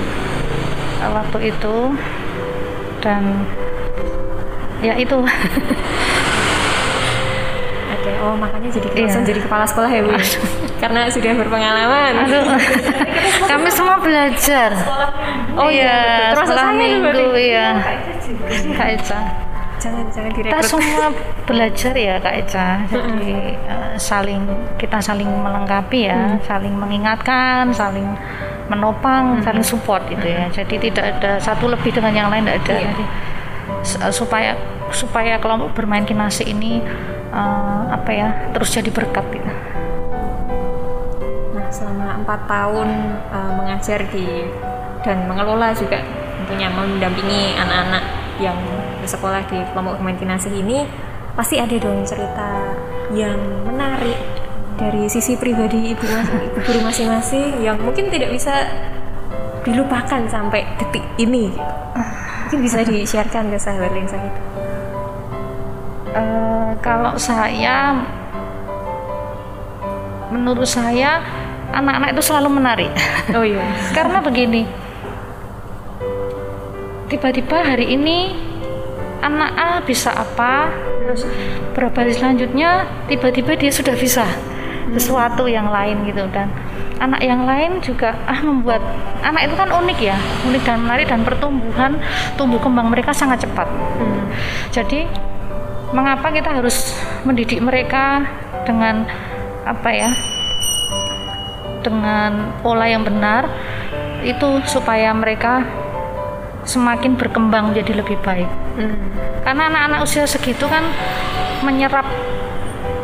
uh, 1.00 1.10
waktu 1.16 1.50
itu 1.50 1.96
dan 3.00 3.48
ya 4.84 4.92
itu 5.00 5.16
Oke, 7.86 8.10
oh 8.22 8.38
makanya 8.38 8.70
jadi 8.70 8.88
iya. 8.94 9.18
jadi 9.18 9.40
kepala 9.42 9.66
sekolah 9.66 9.90
ya 9.90 9.98
Bu. 10.06 10.14
Karena 10.82 11.10
sudah 11.10 11.32
berpengalaman. 11.42 12.12
Aduh. 12.22 12.54
Kami 13.50 13.68
semua 13.70 13.98
belajar. 13.98 14.70
Oh 15.58 15.66
iya, 15.66 16.30
terus 16.30 16.46
sekolah 16.46 16.70
minggu 16.70 17.34
ya. 17.34 17.82
Kak 18.78 18.88
Eca. 18.94 19.45
Jangan 19.86 20.04
jangan 20.10 20.30
direkrut. 20.34 20.50
Kita 20.50 20.58
semua 20.66 21.06
belajar 21.46 21.94
ya 21.94 22.14
Kak 22.18 22.34
Eca. 22.42 22.68
Jadi 22.90 23.34
uh, 23.70 23.94
saling 23.94 24.42
kita 24.82 24.98
saling 24.98 25.30
melengkapi 25.30 26.10
ya, 26.10 26.34
hmm. 26.34 26.42
saling 26.42 26.74
mengingatkan, 26.74 27.70
saling 27.70 28.18
menopang, 28.66 29.38
hmm. 29.38 29.44
saling 29.46 29.62
support 29.62 30.02
gitu 30.10 30.26
ya. 30.26 30.50
Jadi 30.50 30.90
tidak 30.90 31.16
ada 31.16 31.38
satu 31.38 31.70
lebih 31.70 31.94
dengan 31.94 32.12
yang 32.12 32.28
lain 32.34 32.50
tidak 32.50 32.66
ada. 32.66 32.74
Iya. 32.74 32.90
Jadi, 32.90 33.04
supaya 34.10 34.50
supaya 34.90 35.38
kelompok 35.38 35.78
bermain 35.78 36.02
kinasi 36.06 36.50
ini 36.50 36.82
uh, 37.30 37.82
apa 37.90 38.10
ya 38.10 38.28
terus 38.54 38.74
jadi 38.74 38.90
berkat 38.90 39.22
gitu. 39.30 39.50
Nah 41.54 41.66
selama 41.70 42.22
empat 42.22 42.40
tahun 42.50 42.88
uh, 43.30 43.52
mengajar 43.58 44.02
di 44.10 44.50
dan 45.06 45.26
mengelola 45.30 45.70
juga 45.74 46.02
tentunya 46.42 46.70
mendampingi 46.70 47.54
anak-anak 47.58 48.04
yang 48.42 48.58
bersekolah 49.06 49.46
di 49.46 49.62
kelompok 49.70 50.02
imajinasi 50.02 50.50
ini 50.50 50.82
pasti 51.38 51.62
ada 51.62 51.78
dong 51.78 52.02
cerita 52.02 52.74
yang 53.14 53.38
menarik 53.62 54.18
dari 54.74 55.06
sisi 55.06 55.38
pribadi 55.38 55.94
ibu, 55.94 56.04
ibu 56.50 56.58
guru 56.58 56.82
masing-masing 56.82 57.62
yang 57.62 57.78
mungkin 57.78 58.10
tidak 58.10 58.34
bisa 58.34 58.66
dilupakan 59.62 60.26
sampai 60.26 60.66
detik 60.82 61.06
ini. 61.22 61.54
Gitu. 61.54 61.62
mungkin 62.46 62.60
bisa 62.62 62.78
di-sharekan 62.86 63.50
ke 63.50 63.58
sahabat 63.58 63.90
lensa 63.90 64.14
itu 64.22 64.40
uh, 66.14 66.70
kalau 66.78 67.18
saya 67.18 68.06
menurut 70.30 70.66
saya 70.66 71.22
anak-anak 71.70 72.14
itu 72.14 72.22
selalu 72.22 72.48
menarik. 72.58 72.90
Oh 73.34 73.42
iya. 73.42 73.62
Karena 73.96 74.18
begini 74.22 74.66
tiba-tiba 77.06 77.62
hari 77.62 77.94
ini 77.94 78.34
anak 79.22 79.50
A 79.56 79.70
bisa 79.84 80.12
apa 80.12 80.70
terus 81.06 81.22
berapa 81.72 82.04
hari 82.04 82.12
selanjutnya 82.16 82.84
tiba-tiba 83.06 83.54
dia 83.54 83.72
sudah 83.72 83.94
bisa 83.94 84.26
sesuatu 84.94 85.50
yang 85.50 85.70
lain 85.70 86.06
gitu 86.06 86.26
dan 86.30 86.50
anak 87.02 87.20
yang 87.20 87.44
lain 87.44 87.82
juga 87.82 88.16
ah 88.30 88.40
membuat 88.40 88.82
anak 89.22 89.50
itu 89.50 89.54
kan 89.58 89.68
unik 89.70 89.98
ya 90.00 90.16
unik 90.46 90.62
dan 90.62 90.78
menarik 90.82 91.06
dan 91.10 91.20
pertumbuhan 91.26 91.98
tumbuh 92.38 92.60
kembang 92.62 92.88
mereka 92.88 93.12
sangat 93.12 93.44
cepat 93.44 93.66
hmm. 93.68 94.22
jadi 94.72 95.06
mengapa 95.94 96.34
kita 96.34 96.50
harus 96.50 96.98
mendidik 97.22 97.62
mereka 97.62 98.26
dengan 98.66 99.06
apa 99.62 99.90
ya 99.94 100.10
dengan 101.86 102.50
pola 102.66 102.90
yang 102.90 103.06
benar 103.06 103.46
itu 104.26 104.58
supaya 104.66 105.14
mereka 105.14 105.62
semakin 106.66 107.14
berkembang 107.14 107.72
menjadi 107.72 108.02
lebih 108.02 108.18
baik 108.20 108.50
hmm. 108.76 108.96
karena 109.46 109.70
anak-anak 109.70 110.00
usia 110.02 110.26
segitu 110.26 110.66
kan 110.66 110.82
menyerap 111.62 112.04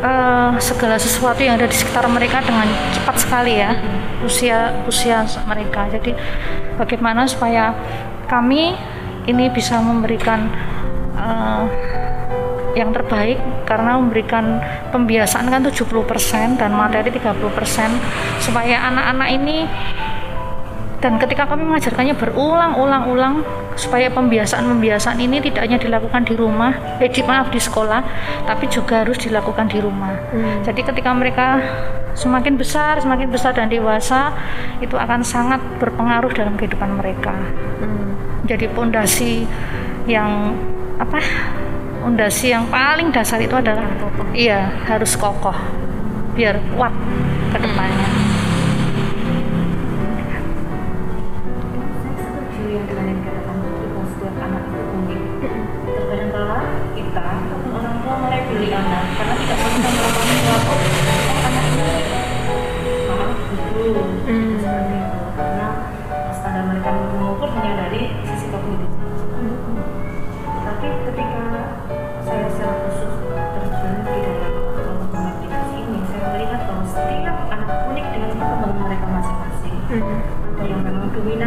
uh, 0.03 0.53
segala 0.59 0.99
sesuatu 0.99 1.41
yang 1.41 1.55
ada 1.55 1.65
di 1.65 1.75
sekitar 1.75 2.05
mereka 2.11 2.43
dengan 2.43 2.67
cepat 2.91 3.15
sekali 3.23 3.57
ya 3.57 3.71
hmm. 3.73 4.27
usia 4.27 4.83
usia 4.85 5.23
mereka 5.47 5.87
jadi 5.89 6.11
bagaimana 6.75 7.25
supaya 7.25 7.71
kami 8.27 8.75
ini 9.23 9.47
bisa 9.49 9.79
memberikan 9.79 10.51
uh, 11.15 11.63
yang 12.73 12.89
terbaik 12.89 13.37
karena 13.69 14.01
memberikan 14.01 14.57
pembiasaan 14.89 15.45
kan 15.45 15.61
70% 15.61 16.57
dan 16.57 16.73
materi 16.73 17.13
30% 17.13 17.37
supaya 18.41 18.89
anak-anak 18.89 19.29
ini 19.29 19.57
dan 21.03 21.19
ketika 21.19 21.43
kami 21.51 21.67
mengajarkannya 21.67 22.15
berulang-ulang-ulang 22.15 23.43
supaya 23.75 24.07
pembiasaan-pembiasaan 24.07 25.19
ini 25.19 25.43
tidak 25.43 25.67
hanya 25.67 25.75
dilakukan 25.75 26.23
di 26.23 26.39
rumah, 26.39 26.71
eh 27.03 27.11
di, 27.11 27.19
maaf 27.27 27.51
di 27.51 27.59
sekolah, 27.59 27.99
tapi 28.47 28.71
juga 28.71 29.03
harus 29.03 29.19
dilakukan 29.19 29.67
di 29.67 29.83
rumah. 29.83 30.15
Hmm. 30.31 30.63
Jadi 30.63 30.79
ketika 30.79 31.11
mereka 31.11 31.59
semakin 32.15 32.55
besar, 32.55 33.03
semakin 33.03 33.27
besar 33.27 33.51
dan 33.51 33.67
dewasa, 33.67 34.31
itu 34.79 34.95
akan 34.95 35.27
sangat 35.27 35.59
berpengaruh 35.83 36.31
dalam 36.31 36.55
kehidupan 36.55 36.95
mereka. 36.95 37.35
Hmm. 37.83 38.15
Jadi 38.47 38.71
pondasi 38.71 39.43
yang 40.07 40.55
apa 41.03 41.19
Fondasi 42.03 42.51
yang 42.51 42.67
paling 42.67 43.15
dasar 43.15 43.39
itu 43.39 43.55
adalah 43.55 43.87
iya 44.35 44.75
harus 44.91 45.15
kokoh 45.15 45.55
biar 46.35 46.59
kuat 46.75 46.91
ke 47.55 47.57
depannya. 47.63 48.02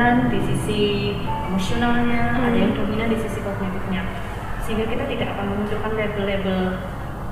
Dominan 0.06 0.30
di 0.30 0.38
sisi 0.38 0.82
emosionalnya 1.50 2.38
hmm. 2.38 2.46
ada 2.46 2.54
yang 2.62 2.72
dominan 2.78 3.10
di 3.10 3.18
sisi 3.18 3.42
kognitifnya 3.42 4.06
sehingga 4.62 4.86
kita 4.86 5.02
tidak 5.10 5.34
akan 5.34 5.44
memunculkan 5.50 5.92
label-label 5.98 6.60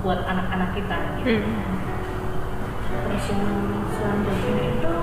buat 0.03 0.21
anak-anak 0.27 0.75
kita 0.75 0.99
gitu. 1.23 1.39
Hmm. 1.39 1.55
terus 3.07 3.25
yang 3.31 3.47
selanjutnya 3.95 4.65
itu 4.75 4.95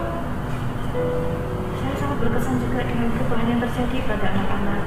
saya 1.71 1.93
sangat 1.95 2.17
berkesan 2.19 2.55
juga 2.59 2.79
dengan 2.83 3.07
perubahan 3.15 3.47
yang 3.47 3.61
terjadi 3.63 3.97
pada 4.03 4.25
anak-anak 4.35 4.83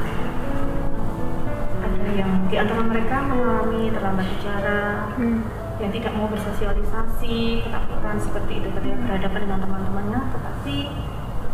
ada 1.89 2.09
yang 2.13 2.33
di 2.53 2.57
antara 2.61 2.83
mereka 2.85 3.17
mengalami 3.25 3.83
terlambat 3.97 4.27
bicara 4.29 5.09
hmm. 5.17 5.41
yang 5.81 5.89
tidak 5.89 6.13
mau 6.21 6.29
bersosialisasi 6.29 7.65
ketakutan 7.65 8.17
seperti 8.21 8.53
itu 8.61 8.69
ketika 8.77 8.97
berhadapan 9.09 9.41
dengan 9.49 9.61
teman-temannya 9.65 10.21
tetapi 10.37 10.77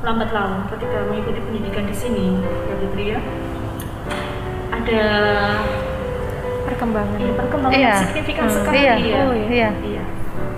lambat 0.01 0.31
laun 0.31 0.65
ketika 0.69 0.97
mengikuti 1.07 1.41
pendidikan 1.41 1.85
di 1.85 1.93
sini 1.93 2.27
ya 2.41 2.75
Putri 2.77 3.05
ya 3.13 3.21
ada 4.71 5.03
perkembangan 6.65 7.21
perkembangan 7.37 7.77
Iya. 7.77 7.95
signifikan 8.01 8.47
Hmm. 8.47 8.55
sekali 8.55 8.79
Iya. 8.79 8.95
ya. 8.97 9.19
Oh, 9.21 9.35
iya. 9.35 9.71
Iya. 9.83 10.03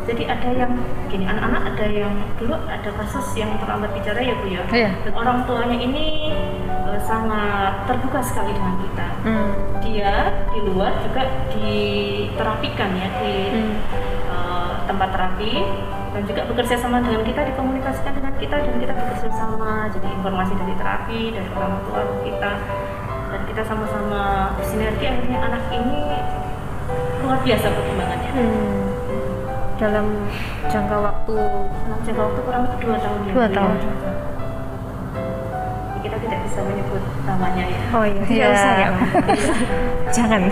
Jadi 0.03 0.23
ada 0.27 0.49
yang 0.51 0.73
gini 1.07 1.25
anak-anak 1.25 1.63
ada 1.75 1.87
yang 1.87 2.11
dulu 2.35 2.59
ada 2.59 2.91
kasus 2.93 3.27
yang 3.35 3.55
terlambat 3.57 3.91
bicara 3.95 4.19
ya 4.19 4.35
bu 4.37 4.47
ya. 4.51 4.63
Iya. 4.69 4.91
Dan 5.07 5.13
orang 5.15 5.39
tuanya 5.47 5.79
ini 5.79 6.07
eh, 6.69 7.01
sangat 7.03 7.87
terbuka 7.87 8.21
sekali 8.21 8.53
dengan 8.53 8.75
kita. 8.79 9.07
Hmm. 9.25 9.51
Dia 9.81 10.13
di 10.53 10.61
luar 10.67 10.93
juga 11.01 11.23
diterapikan 11.51 12.91
ya 12.95 13.09
di 13.19 13.35
Hmm. 13.51 13.75
eh, 14.29 14.73
tempat 14.87 15.09
terapi 15.11 15.53
dan 16.13 16.23
juga 16.23 16.41
bekerja 16.45 16.77
sama 16.77 17.01
dengan 17.01 17.23
kita 17.23 17.41
dikomunikasikan 17.47 18.13
dengan 18.13 18.35
kita 18.37 18.57
dan 18.59 18.75
kita 18.77 18.93
bekerja 18.93 19.29
sama 19.31 19.89
jadi 19.89 20.09
informasi 20.13 20.53
dari 20.55 20.75
terapi 20.75 21.21
dari 21.33 21.49
orang 21.51 21.81
tua 21.83 22.01
kita 22.21 22.53
dan 23.33 23.41
kita 23.45 23.63
sama-sama 23.63 24.23
sinergi 24.61 25.05
akhirnya 25.07 25.39
anak 25.43 25.65
ini 25.71 26.01
luar 27.19 27.39
biasa 27.41 27.67
perkembangannya 27.67 28.31
Hmm. 28.33 28.85
dalam 29.77 30.07
jangka 30.65 30.97
waktu 30.97 31.35
Dalam 31.35 32.01
jangka 32.03 32.23
waktu 32.23 32.41
kurang 32.43 32.63
lebih 32.67 32.79
dua 32.83 32.99
tahun 32.99 33.19
ya 33.23 33.33
Dua 33.33 33.43
ya. 33.43 33.53
tahun. 33.53 33.77
kita 36.03 36.17
tidak 36.19 36.39
bisa 36.43 36.59
menyebut 36.61 37.03
namanya 37.23 37.65
ya 37.65 37.81
oh 37.91 38.05
iya 38.05 38.23
tidak 38.23 38.37
Iya. 38.37 38.47
usah 38.53 38.73
ya 38.75 38.89
jangan 40.17 40.43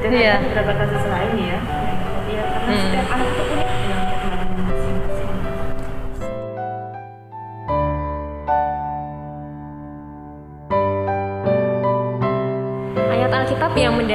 dan 0.00 0.10
Iya. 0.10 0.32
ada 0.32 0.42
beberapa 0.42 0.72
kasus 0.80 1.04
lain 1.06 1.32
ya 1.36 1.58
ya 2.26 2.42
karena 2.42 2.66
Hmm. 2.66 2.80
setiap 2.82 3.06
anak 3.12 3.28
itu 3.28 3.43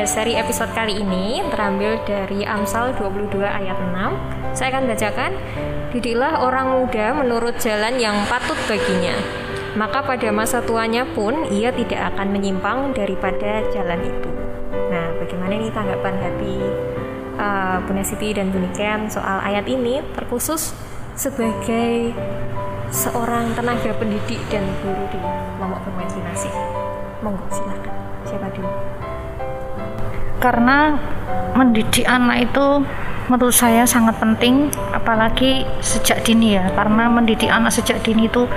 mendasari 0.09 0.41
episode 0.41 0.73
kali 0.73 1.05
ini 1.05 1.37
terambil 1.53 2.01
dari 2.01 2.41
Amsal 2.41 2.97
22 2.97 3.45
ayat 3.45 3.77
6. 3.77 4.57
Saya 4.57 4.73
akan 4.73 4.89
bacakan. 4.89 5.31
Didiklah 5.93 6.41
orang 6.41 6.81
muda 6.81 7.13
menurut 7.13 7.61
jalan 7.61 7.93
yang 8.01 8.17
patut 8.25 8.57
baginya. 8.65 9.13
Maka 9.77 10.01
pada 10.01 10.33
masa 10.33 10.65
tuanya 10.65 11.05
pun 11.05 11.45
ia 11.53 11.69
tidak 11.69 12.09
akan 12.09 12.33
menyimpang 12.33 12.89
daripada 12.97 13.61
jalan 13.69 14.01
itu. 14.01 14.33
Nah, 14.89 15.13
bagaimana 15.21 15.53
nih 15.61 15.69
tanggapan 15.77 16.15
hati 16.25 16.57
uh, 17.37 17.77
Bunda 17.85 18.01
Siti 18.01 18.33
dan 18.33 18.49
Bu 18.49 18.65
Niken 18.65 19.13
soal 19.13 19.45
ayat 19.45 19.69
ini 19.69 20.01
terkhusus 20.17 20.73
sebagai 21.13 22.17
seorang 22.89 23.53
tenaga 23.53 23.93
pendidik 23.93 24.41
dan 24.49 24.65
guru 24.81 25.05
di 25.13 25.21
kelompok 25.21 25.85
berimajinasi. 25.85 26.49
Monggo 27.21 27.45
silakan. 27.53 27.88
Karena 30.39 30.95
mendidik 31.53 32.07
anak 32.07 32.51
itu 32.51 32.83
menurut 33.29 33.53
saya 33.53 33.85
sangat 33.85 34.17
penting 34.17 34.73
apalagi 34.91 35.67
sejak 35.83 36.23
dini 36.25 36.55
ya. 36.57 36.71
Karena 36.73 37.11
mendidik 37.11 37.51
anak 37.51 37.75
sejak 37.75 38.01
dini 38.01 38.25
itu 38.25 38.47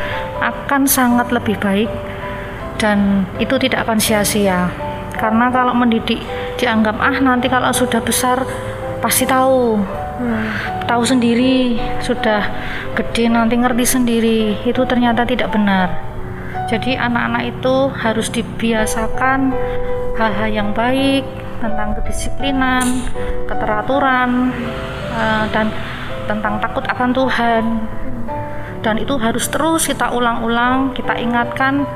akan 0.40 0.88
sangat 0.88 1.28
lebih 1.34 1.58
baik 1.58 1.90
dan 2.80 3.28
itu 3.38 3.54
tidak 3.58 3.86
akan 3.86 3.98
sia-sia. 3.98 4.70
Karena 5.18 5.52
kalau 5.52 5.76
mendidik 5.76 6.18
dianggap 6.58 6.98
ah 6.98 7.18
nanti 7.20 7.46
kalau 7.46 7.70
sudah 7.70 8.00
besar 8.02 8.42
pasti 9.02 9.26
tahu. 9.26 9.82
Tahu 10.86 11.02
sendiri 11.02 11.78
sudah 11.98 12.46
gede 12.94 13.26
nanti 13.26 13.58
ngerti 13.58 13.84
sendiri. 13.86 14.40
Itu 14.62 14.86
ternyata 14.86 15.26
tidak 15.26 15.50
benar. 15.50 16.12
Jadi 16.70 16.94
anak-anak 16.96 17.42
itu 17.52 17.74
harus 17.90 18.30
dibiasakan 18.30 19.52
hal-hal 20.16 20.48
yang 20.48 20.70
baik 20.72 21.26
tentang 21.62 21.94
kedisiplinan, 21.94 23.06
keteraturan, 23.46 24.50
eh, 25.14 25.44
dan 25.54 25.70
tentang 26.26 26.58
takut 26.58 26.82
akan 26.82 27.10
Tuhan. 27.14 27.64
Dan 28.82 28.98
itu 28.98 29.14
harus 29.14 29.46
terus 29.46 29.86
kita 29.86 30.10
ulang-ulang, 30.10 30.90
kita 30.90 31.14
ingatkan 31.14 31.86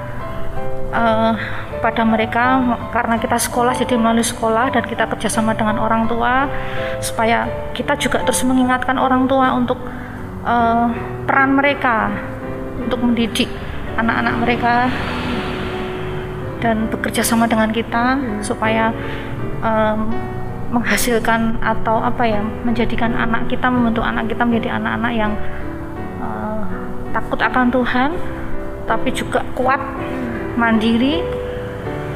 eh, 0.94 1.34
pada 1.82 2.02
mereka 2.06 2.62
karena 2.94 3.20
kita 3.20 3.36
sekolah 3.36 3.74
jadi 3.76 3.98
melalui 3.98 4.24
sekolah 4.24 4.72
dan 4.72 4.86
kita 4.86 5.04
kerjasama 5.10 5.52
dengan 5.52 5.76
orang 5.82 6.08
tua 6.08 6.48
supaya 7.04 7.44
kita 7.76 7.98
juga 8.00 8.24
terus 8.24 8.42
mengingatkan 8.46 8.96
orang 8.96 9.28
tua 9.28 9.52
untuk 9.52 9.76
eh, 10.46 10.86
peran 11.26 11.58
mereka 11.58 12.14
untuk 12.80 13.02
mendidik 13.02 13.50
anak-anak 13.96 14.34
mereka 14.40 14.74
dan 16.60 16.88
bekerja 16.88 17.20
sama 17.20 17.44
dengan 17.46 17.70
kita 17.72 18.18
supaya 18.40 18.92
em, 19.64 20.00
menghasilkan 20.66 21.62
atau 21.62 22.02
apa 22.02 22.26
ya 22.26 22.42
menjadikan 22.66 23.14
anak 23.14 23.46
kita 23.46 23.70
membentuk 23.70 24.02
anak 24.02 24.26
kita 24.26 24.42
menjadi 24.42 24.82
anak-anak 24.82 25.12
yang 25.14 25.32
eh, 26.20 26.62
takut 27.14 27.38
akan 27.38 27.70
Tuhan 27.70 28.10
tapi 28.86 29.08
juga 29.14 29.42
kuat 29.54 29.78
mandiri 30.58 31.22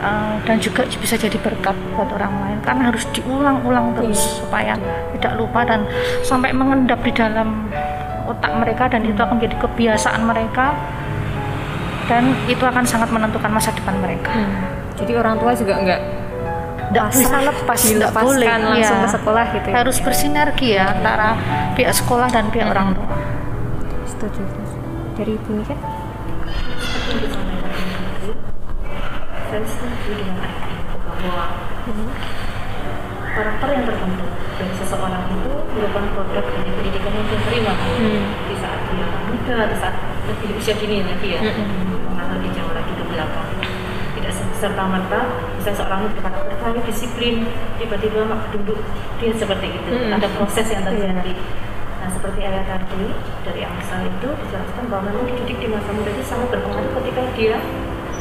eh, 0.02 0.34
dan 0.42 0.56
juga 0.58 0.82
bisa 0.86 1.14
jadi 1.14 1.38
berkat 1.38 1.76
buat 1.94 2.10
orang 2.10 2.34
lain. 2.42 2.58
Karena 2.66 2.82
harus 2.90 3.04
diulang-ulang 3.14 3.94
terus 3.98 4.42
supaya 4.42 4.74
tidak 5.14 5.32
lupa 5.38 5.62
dan 5.62 5.86
sampai 6.26 6.50
mengendap 6.50 6.98
di 7.06 7.12
dalam 7.14 7.70
otak 8.26 8.52
mereka 8.62 8.86
dan 8.86 9.02
itu 9.02 9.18
akan 9.18 9.42
menjadi 9.42 9.56
kebiasaan 9.58 10.22
mereka 10.22 10.74
dan 12.06 12.34
itu 12.50 12.62
akan 12.62 12.82
sangat 12.82 13.10
menentukan 13.14 13.50
masa 13.50 13.70
depan 13.74 13.94
mereka. 14.02 14.34
Jadi 14.98 15.12
orang 15.14 15.38
tua 15.38 15.54
juga 15.54 15.78
nggak 15.78 16.19
Nggak 16.90 17.04
pasrah 17.06 17.22
bisa 17.22 17.38
lepas, 17.46 17.78
nggak 17.78 17.94
dilepaskan 17.94 18.26
boleh, 18.26 18.48
langsung 18.50 18.98
iya. 18.98 19.06
ke 19.06 19.10
sekolah 19.14 19.44
gitu 19.54 19.66
ya. 19.70 19.74
Harus 19.78 19.96
bersinergi 20.02 20.68
ya 20.74 20.84
antara 20.90 21.28
pihak 21.78 21.94
sekolah 21.94 22.28
dan 22.34 22.50
pihak 22.50 22.66
orang 22.66 22.98
tua. 22.98 23.08
Setuju. 24.10 24.42
Dari 25.14 25.32
Ibu 25.36 25.52
tadi 25.68 26.00
saya 29.50 29.66
setuju 29.66 30.10
dengan 30.14 30.46
bahwa 31.02 31.44
karakter 33.34 33.68
yang 33.74 33.84
terbentuk 33.86 34.30
dari 34.54 34.74
seseorang 34.78 35.24
itu 35.26 35.52
merupakan 35.74 36.06
produk 36.14 36.44
dari 36.54 36.70
pendidikan 36.70 37.12
yang 37.18 37.26
dia 37.26 37.40
terima 37.50 37.72
di 38.46 38.54
saat 38.62 38.80
dia 38.94 39.06
muda, 39.26 39.56
di 39.66 39.76
saat 39.82 39.94
lebih 40.30 40.54
usia 40.54 40.74
dini 40.78 41.02
lagi 41.02 41.28
ya 41.34 41.40
mengalami 41.42 42.46
lebih 42.46 42.50
jauh 42.54 42.70
lagi 42.70 42.92
ke 42.94 43.04
belakang 43.10 43.48
tidak 44.60 44.76
serta 44.76 44.84
merta 44.92 45.20
bisa 45.56 45.72
seorang 45.72 46.04
itu 46.04 46.20
berkarakter 46.20 46.56
baik, 46.60 46.84
disiplin 46.84 47.48
tiba-tiba 47.80 48.28
mak 48.28 48.52
duduk 48.52 48.76
dia 49.16 49.32
seperti 49.32 49.72
itu 49.72 49.88
Mm-mm. 49.88 50.20
ada 50.20 50.28
proses 50.36 50.68
yang 50.68 50.84
terjadi 50.84 51.32
Nah, 52.00 52.08
seperti 52.08 52.40
ayat 52.44 52.64
tadi 52.64 53.12
dari 53.44 53.60
Amsal 53.60 54.08
itu 54.08 54.28
dijelaskan 54.32 54.88
bahwa 54.88 55.12
memang 55.12 55.24
dididik 55.28 55.60
di 55.60 55.68
masa 55.68 55.92
muda 55.92 56.08
itu 56.08 56.24
sangat 56.24 56.48
berpengaruh 56.48 56.92
ketika 56.96 57.22
dia 57.36 57.56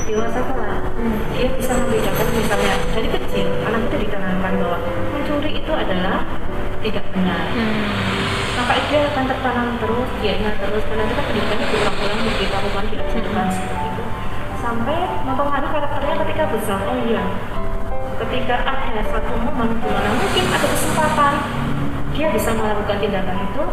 dewasa 0.03 0.39
kelak. 0.43 0.83
Dia 1.31 1.47
bisa 1.55 1.71
membedakan 1.79 2.27
misalnya 2.27 2.75
dari 2.91 3.07
kecil 3.07 3.47
anak 3.63 3.81
itu 3.87 3.95
ditanamkan 4.03 4.51
bahwa 4.59 4.77
mencuri 5.15 5.63
itu 5.63 5.71
adalah 5.71 6.27
tidak 6.83 7.05
benar. 7.15 7.45
Maka 8.59 8.73
dia 8.91 8.99
akan 9.15 9.23
tertanam 9.31 9.67
terus, 9.79 10.09
dia 10.19 10.33
ingat 10.43 10.55
terus 10.59 10.83
karena 10.83 11.03
kita 11.07 11.21
pendidikannya 11.23 11.65
berulang-ulang 11.71 12.19
diberitahukan 12.19 12.83
diajarkan 12.91 13.47
seperti 13.47 13.79
itu 13.79 13.88
sampai 14.69 14.97
mempengaruhi 15.25 15.73
karakternya 15.73 16.15
ketika 16.21 16.43
besar. 16.53 16.79
Oh 16.85 16.97
iya, 17.09 17.25
ketika 18.21 18.55
ada 18.61 19.01
satu 19.09 19.33
momen 19.41 19.81
di 19.81 19.89
mana 19.89 20.09
mungkin 20.13 20.45
ada 20.53 20.67
kesempatan 20.69 21.33
dia 22.13 22.27
bisa 22.29 22.53
melakukan 22.53 22.97
tindakan 23.01 23.37
itu 23.49 23.63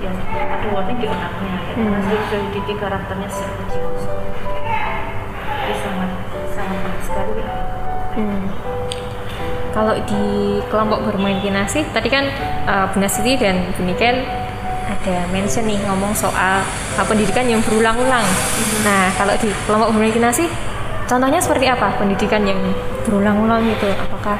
ya 0.00 0.12
ada 0.32 0.66
warning 0.72 0.96
di 1.00 1.06
otaknya 1.08 1.52
ya 1.52 1.74
karena 1.76 1.98
sudah 2.06 2.40
dididik 2.48 2.76
karakternya 2.78 3.28
sejak 3.32 3.52
kecil 3.66 3.84
jadi 5.66 5.74
sangat 5.82 6.10
sangat 6.54 6.78
baik 6.86 7.00
sekali 7.02 7.32
ya. 7.36 7.48
Hmm. 8.16 8.44
Kalau 9.76 9.92
di 10.08 10.24
kelompok 10.72 11.04
bermaintinasi 11.04 11.84
tadi 11.92 12.08
kan 12.08 12.24
uh, 12.64 12.88
Bunda 12.94 13.12
Siti 13.12 13.36
dan 13.36 13.60
Bu 13.76 13.84
Niken 13.84 14.45
ada 15.06 15.22
mention 15.30 15.62
nih 15.70 15.78
ngomong 15.86 16.10
soal 16.18 16.66
uh, 16.98 17.06
pendidikan 17.06 17.46
yang 17.46 17.62
berulang-ulang. 17.62 18.26
Nah, 18.82 19.06
kalau 19.14 19.38
di 19.38 19.54
kelompok 19.62 19.94
bermaintinasi 19.94 20.50
contohnya 21.06 21.38
seperti 21.38 21.70
apa 21.70 21.94
pendidikan 21.94 22.42
yang 22.42 22.58
berulang-ulang 23.06 23.62
itu? 23.70 23.86
Apakah 23.86 24.34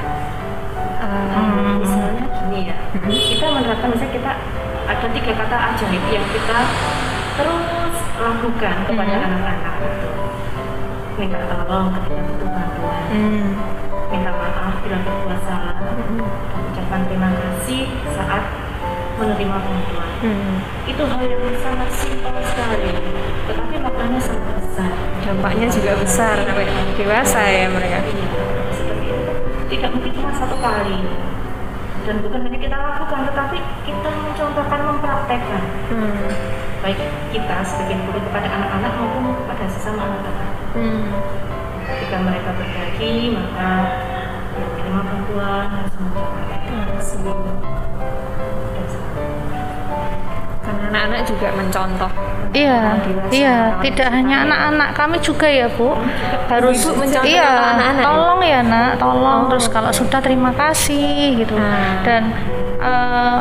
uh, 0.98 1.78
misalnya 1.78 2.26
gini 2.42 2.58
ya 2.66 2.76
kita 3.06 3.46
menerapkan 3.46 3.94
misalnya 3.94 4.14
kita 4.18 4.32
ada 4.90 5.06
tiga 5.14 5.32
kata 5.38 5.56
ajaib 5.70 6.04
yang 6.10 6.26
kita 6.34 6.58
terus 7.38 7.94
lakukan 8.18 8.76
kepada 8.90 9.14
Mhm. 9.14 9.26
anak-anak 9.28 9.74
itu 9.86 10.10
minta 11.14 11.38
tolong 11.46 11.86
ketika 11.94 12.20
butuh 12.26 12.48
bantuan 12.50 13.02
hmm, 13.12 13.46
minta 14.10 14.30
maaf 14.34 14.74
bila 14.82 14.98
berbuat 15.04 15.40
salah 15.46 15.76
dan 15.78 15.98
ucapkan 16.74 17.00
terima 17.08 17.30
kasih 17.34 17.82
saat 18.14 18.42
menerima 19.16 19.56
bantuan 19.56 20.08
hmm, 20.22 20.54
itu 20.84 21.02
hal 21.02 21.20
yang 21.24 21.42
sangat 21.60 21.88
simpel 21.92 22.36
sekali 22.44 22.92
tetapi 23.48 23.74
maknanya 23.80 24.20
sangat 24.20 24.54
besar 24.60 24.92
dampaknya 25.26 25.66
juga 25.72 25.92
besar 25.98 26.36
sampai 26.46 26.66
dewasa 26.94 27.40
ya 27.42 27.66
mereka. 27.66 27.98
Iya, 28.06 28.28
tidak 29.66 29.90
mungkin 29.90 30.10
cuma 30.14 30.30
satu 30.38 30.56
kali 30.62 30.98
dan 32.06 32.22
bukan 32.22 32.38
hanya 32.46 32.58
kita 32.62 32.76
lakukan 32.78 33.20
tetapi 33.34 33.58
kita 33.82 34.08
mencontohkan 34.14 34.80
mempraktekkan 34.86 35.62
Hmm. 35.90 36.30
baik 36.84 37.00
kita 37.34 37.56
sebagai 37.66 37.98
guru 38.06 38.20
kepada 38.30 38.46
anak-anak 38.46 38.92
maupun 38.94 39.34
kepada 39.42 39.64
sesama 39.66 40.06
anak-anak 40.06 40.50
Hmm. 40.78 41.10
ketika 41.90 42.16
mereka 42.22 42.50
berbagi 42.54 43.34
maka 43.34 43.70
terima 44.54 45.02
bantuan 45.02 45.66
harus 45.66 45.94
dan 46.66 46.98
sebagainya. 47.02 47.54
Karena 50.66 50.98
anak-anak 50.98 51.22
juga 51.24 51.46
mencontoh. 51.54 52.10
Iya, 52.50 52.96
iya, 53.28 53.56
tidak 53.84 54.08
hanya 54.08 54.36
anak-anak 54.42 54.88
kami 54.96 55.20
juga 55.20 55.44
ya 55.44 55.68
bu, 55.68 55.92
harus 56.48 56.80
Ibu 56.80 56.96
mencontoh 56.96 57.28
iya, 57.28 57.44
anak-anak 57.76 58.00
ya? 58.00 58.06
tolong 58.06 58.40
ya 58.40 58.60
nak, 58.64 58.90
tolong 58.96 59.40
Oh, 59.44 59.48
terus 59.52 59.66
kalau 59.68 59.90
oke. 59.92 59.98
sudah 60.00 60.20
terima 60.24 60.50
kasih 60.50 61.36
gitu 61.36 61.52
Nah. 61.52 62.00
dan 62.00 62.22
eh, 62.80 63.38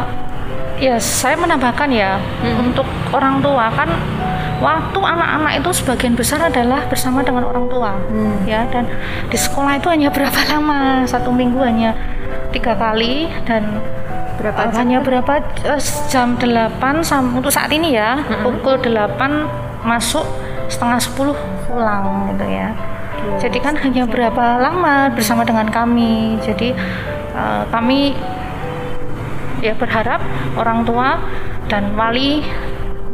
ya 0.84 1.00
saya 1.00 1.40
menambahkan 1.40 1.88
ya 1.88 2.20
Hmm. 2.44 2.68
untuk 2.68 2.84
orang 3.10 3.40
tua 3.40 3.72
kan 3.72 3.88
waktu 4.60 5.00
anak-anak 5.00 5.64
itu 5.64 5.70
sebagian 5.72 6.20
besar 6.20 6.44
adalah 6.44 6.84
bersama 6.86 7.24
dengan 7.24 7.48
orang 7.48 7.72
tua 7.72 7.96
Hmm. 8.12 8.44
ya 8.44 8.68
dan 8.68 8.84
di 9.28 9.38
sekolah 9.40 9.80
itu 9.80 9.88
hanya 9.88 10.12
berapa 10.12 10.40
lama 10.52 11.08
satu 11.08 11.32
minggu 11.32 11.64
hanya 11.64 11.96
tiga 12.52 12.76
kali 12.76 13.32
dan 13.48 13.80
Berapa 14.46 14.62
Uh, 14.62 14.70
jam? 14.70 14.78
hanya 14.78 15.00
berapa? 15.02 15.42
Eh, 15.66 15.82
jam 16.06 16.38
8 16.38 17.02
sam 17.02 17.34
untuk 17.34 17.50
saat 17.50 17.74
ini 17.74 17.98
ya 17.98 18.22
pukul 18.46 18.78
8 18.78 19.50
masuk 19.82 20.22
setengah 20.70 21.02
10 21.02 21.34
pulang 21.66 22.30
gitu 22.30 22.46
ya. 22.46 22.70
Jadi 23.42 23.58
kan 23.58 23.74
hanya 23.82 24.06
berapa 24.06 24.62
lama 24.62 25.10
bersama 25.18 25.42
dengan 25.42 25.66
kami. 25.74 26.38
Jadi 26.46 26.78
eh, 27.34 27.64
kami 27.74 28.14
ya 29.66 29.74
berharap 29.74 30.22
orang 30.54 30.86
tua 30.86 31.18
dan 31.66 31.98
wali 31.98 32.46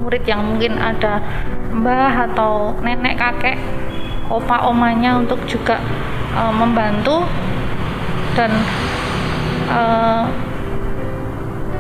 murid 0.04 0.28
yang 0.28 0.44
mungkin 0.44 0.76
ada 0.84 1.24
mbah 1.72 2.28
atau 2.28 2.76
nenek 2.84 3.16
kakek 3.16 3.56
opa 4.28 4.68
omanya 4.68 5.16
untuk 5.16 5.40
juga 5.48 5.80
eh, 6.36 6.52
membantu 6.52 7.24
dan 8.36 8.52
eh, 9.72 10.51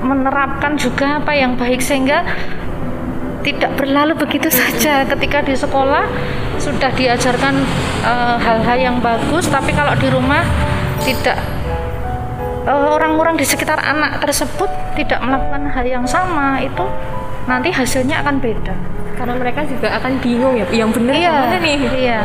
menerapkan 0.02 0.76
juga 0.76 1.22
apa 1.22 1.32
yang 1.34 1.56
baik 1.56 1.80
sehingga 1.80 2.26
tidak 3.42 3.74
berlalu 3.78 4.14
begitu 4.18 4.50
saja 4.62 5.06
ketika 5.06 5.42
di 5.46 5.54
sekolah 5.58 6.06
sudah 6.62 6.94
diajarkan 6.94 7.58
eh, 8.06 8.36
hal-hal 8.38 8.78
yang 8.78 8.98
bagus 9.02 9.50
tapi 9.50 9.74
kalau 9.74 9.98
di 9.98 10.08
rumah 10.14 10.46
tidak 11.02 11.38
eh, 12.70 12.88
orang-orang 12.94 13.38
di 13.38 13.46
sekitar 13.46 13.82
anak 13.82 14.22
tersebut 14.22 14.70
tidak 14.94 15.18
melakukan 15.26 15.66
hal 15.74 15.86
yang 15.86 16.06
sama 16.06 16.62
itu 16.62 16.86
nanti 17.50 17.74
hasilnya 17.74 18.22
akan 18.22 18.38
beda 18.38 18.76
Karena 19.12 19.38
mereka 19.38 19.62
juga 19.70 19.94
akan 20.02 20.18
bingung 20.18 20.58
ya, 20.58 20.66
yang 20.74 20.90
benar 20.90 21.14
iya, 21.14 21.30
mana 21.30 21.62
nih? 21.62 21.78
Iya. 21.78 22.20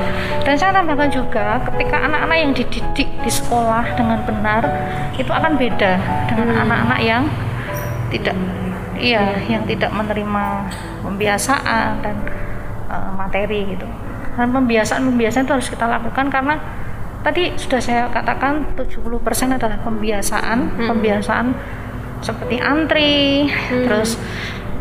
Dan 0.48 0.56
saya 0.56 0.80
tambahkan 0.80 1.12
juga 1.12 1.60
ketika 1.68 2.08
anak-anak 2.08 2.38
yang 2.40 2.52
dididik 2.56 3.08
di 3.20 3.28
sekolah 3.28 3.84
dengan 4.00 4.16
benar 4.24 4.64
itu 5.12 5.28
akan 5.28 5.60
beda 5.60 6.00
dengan 6.32 6.56
Hmm. 6.56 6.64
anak-anak 6.64 7.00
yang 7.04 7.22
tidak 8.08 8.36
iya, 8.96 9.36
yang 9.44 9.64
tidak 9.64 9.90
menerima 9.90 10.44
pembiasaan 11.02 12.00
dan 12.00 12.16
eh, 12.86 13.10
materi 13.14 13.76
gitu. 13.76 13.86
Dan 14.36 14.52
pembiasaan-pembiasaan 14.52 15.44
itu 15.44 15.52
harus 15.52 15.68
kita 15.68 15.86
lakukan 15.86 16.28
karena 16.28 16.60
tadi 17.20 17.56
sudah 17.56 17.80
saya 17.80 18.02
katakan 18.08 18.76
70% 18.76 19.00
adalah 19.52 19.80
pembiasaan, 19.80 20.58
Hmm. 20.76 20.88
pembiasaan 20.88 21.46
seperti 22.20 22.56
antri, 22.58 23.48
terus 23.68 24.16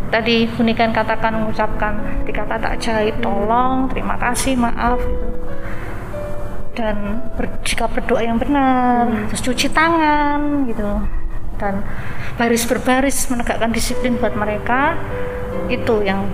tadi 0.08 0.48
Bunikan 0.48 0.92
katakan 0.92 1.36
mengucapkan 1.36 1.94
tiga 2.24 2.46
kata 2.46 2.78
jahit 2.78 3.20
tolong 3.20 3.90
terima 3.90 4.16
kasih 4.16 4.56
maaf 4.56 5.00
gitu. 5.00 5.28
Dan 6.76 7.24
ber- 7.34 7.64
jika 7.64 7.88
berdoa 7.88 8.20
yang 8.20 8.36
benar 8.36 9.08
terus 9.32 9.40
cuci 9.42 9.72
tangan 9.72 10.68
gitu 10.68 10.84
dan 11.56 11.84
baris 12.36 12.68
berbaris 12.68 13.28
menegakkan 13.32 13.72
disiplin 13.72 14.20
buat 14.20 14.36
mereka 14.36 14.96
itu 15.72 16.04
yang 16.06 16.28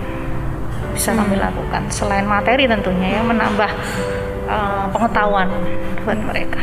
bisa 0.92 1.16
kami 1.16 1.40
lakukan 1.40 1.88
selain 1.88 2.28
materi 2.28 2.68
tentunya 2.68 3.18
ya 3.18 3.22
menambah 3.24 3.70
eh, 4.50 4.84
pengetahuan 4.92 5.48
buat 6.04 6.20
mereka 6.20 6.60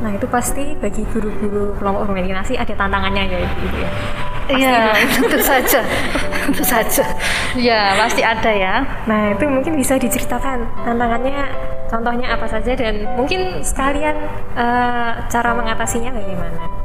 Nah 0.00 0.16
itu 0.16 0.26
pasti 0.32 0.72
bagi 0.80 1.04
guru-guru 1.12 1.76
kelompok 1.76 2.08
bermeditasi 2.08 2.56
ada 2.56 2.72
tantangannya 2.72 3.24
ya 3.28 3.38
Ibu 3.44 3.66
ya. 3.76 3.90
Iya, 4.50 4.90
tentu 5.14 5.38
saja, 5.38 5.80
tentu 6.48 6.64
saja. 6.66 7.06
Ya, 7.54 7.94
pasti 7.94 8.24
ada 8.24 8.50
ya. 8.50 8.82
Nah 9.06 9.30
itu 9.30 9.46
mungkin 9.46 9.78
bisa 9.78 9.94
diceritakan 9.94 10.66
tantangannya, 10.82 11.54
contohnya 11.86 12.34
apa 12.34 12.50
saja 12.50 12.74
dan 12.74 13.06
mungkin 13.14 13.62
sekalian 13.62 14.16
eh, 14.58 15.12
cara 15.30 15.50
mengatasinya 15.54 16.10
bagaimana. 16.10 16.79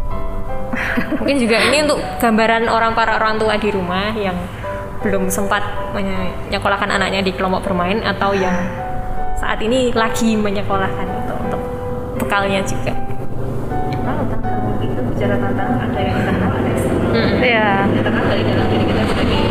Mungkin 1.19 1.37
juga 1.41 1.57
ini 1.59 1.77
untuk 1.83 1.99
gambaran 2.19 2.71
orang 2.71 2.91
para 2.95 3.19
orang 3.19 3.35
tua 3.35 3.55
di 3.59 3.69
rumah 3.71 4.15
yang 4.15 4.35
belum 5.03 5.29
sempat 5.29 5.61
menyekolahkan 5.93 6.89
anaknya 6.89 7.21
di 7.21 7.31
kelompok 7.35 7.69
bermain 7.69 8.01
atau 8.01 8.33
yang 8.33 8.55
saat 9.37 9.61
ini 9.61 9.93
lagi 9.93 10.33
menyekolahkan 10.33 11.05
itu 11.05 11.33
untuk 11.35 11.61
bekalnya 12.17 12.63
juga. 12.65 12.93
Kalau 14.01 14.23
tantangan 14.25 14.81
itu 14.81 15.01
bicara 15.13 15.35
tantangan 15.37 15.77
ada 15.91 15.99
yang 16.01 16.15
internal 16.17 16.49
ada 16.49 16.65
yang 16.65 16.77
eksternal. 16.79 17.11
Hmm. 17.13 17.37
Iya. 17.43 17.69
Internal 17.93 18.23
dari 18.25 18.43
dalam 18.47 18.67
diri 18.71 18.85
kita 18.89 19.03
sebagai 19.05 19.41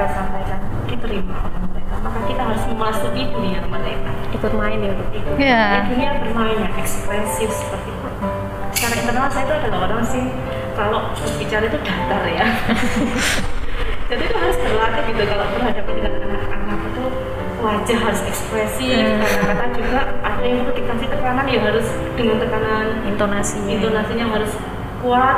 kita 0.00 0.16
sampaikan 0.16 0.56
oleh 0.88 1.20
mereka, 1.20 1.94
maka 2.00 2.18
kita 2.24 2.40
harus 2.40 2.64
memasuki 2.72 3.22
dunia 3.28 3.60
mereka. 3.68 4.08
Ikut 4.32 4.52
main 4.56 4.80
ya. 4.80 4.92
Ikut 5.12 5.36
Iya. 5.36 5.64
di 5.84 5.92
dunia 5.92 6.10
bermain 6.24 6.56
yang 6.56 6.72
ekspresif 6.80 7.52
seperti 7.52 7.92
itu. 7.92 8.08
Secara 8.72 8.94
internal 8.96 9.28
saya 9.28 9.44
itu 9.44 9.54
adalah 9.60 9.78
orang 9.84 10.00
sih 10.00 10.24
kalau 10.72 11.12
berbicara 11.12 11.68
itu 11.68 11.78
datar 11.84 12.24
ya. 12.32 12.46
Jadi 14.08 14.22
itu 14.24 14.36
harus 14.40 14.56
berlatih 14.56 15.02
gitu 15.04 15.22
kalau 15.28 15.44
berhadapan 15.52 15.92
dengan 16.00 16.12
anak-anak 16.32 16.78
itu 16.80 17.04
wajah 17.60 17.98
harus 18.00 18.20
ekspresif, 18.24 19.04
Hmm. 19.04 19.20
kata-kata 19.20 19.64
juga 19.76 20.00
ada 20.24 20.40
yang 20.40 20.64
itu 20.64 20.72
dikasih 20.80 21.08
tekanan 21.12 21.44
ya 21.44 21.60
harus 21.60 21.86
dengan 22.16 22.36
tekanan 22.40 22.86
Intonasinya. 23.04 23.68
intonasinya 23.76 24.26
harus 24.32 24.52
kuat 25.04 25.36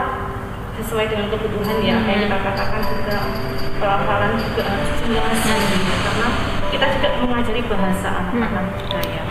sesuai 0.78 1.04
dengan 1.10 1.26
kebutuhan 1.28 1.76
ya 1.82 1.98
kayak 2.00 2.30
kita 2.30 2.38
katakan 2.38 2.80
juga 2.86 3.16
pelafalan 3.82 4.38
juga 4.38 4.62
harus 4.62 4.90
jelas 5.02 5.38
gitu. 5.42 5.94
karena 6.06 6.28
kita 6.70 6.86
juga 6.94 7.08
mengajari 7.18 7.62
bahasa 7.66 8.08
anak-anak 8.30 8.66
juga 8.78 9.00
ya 9.10 9.24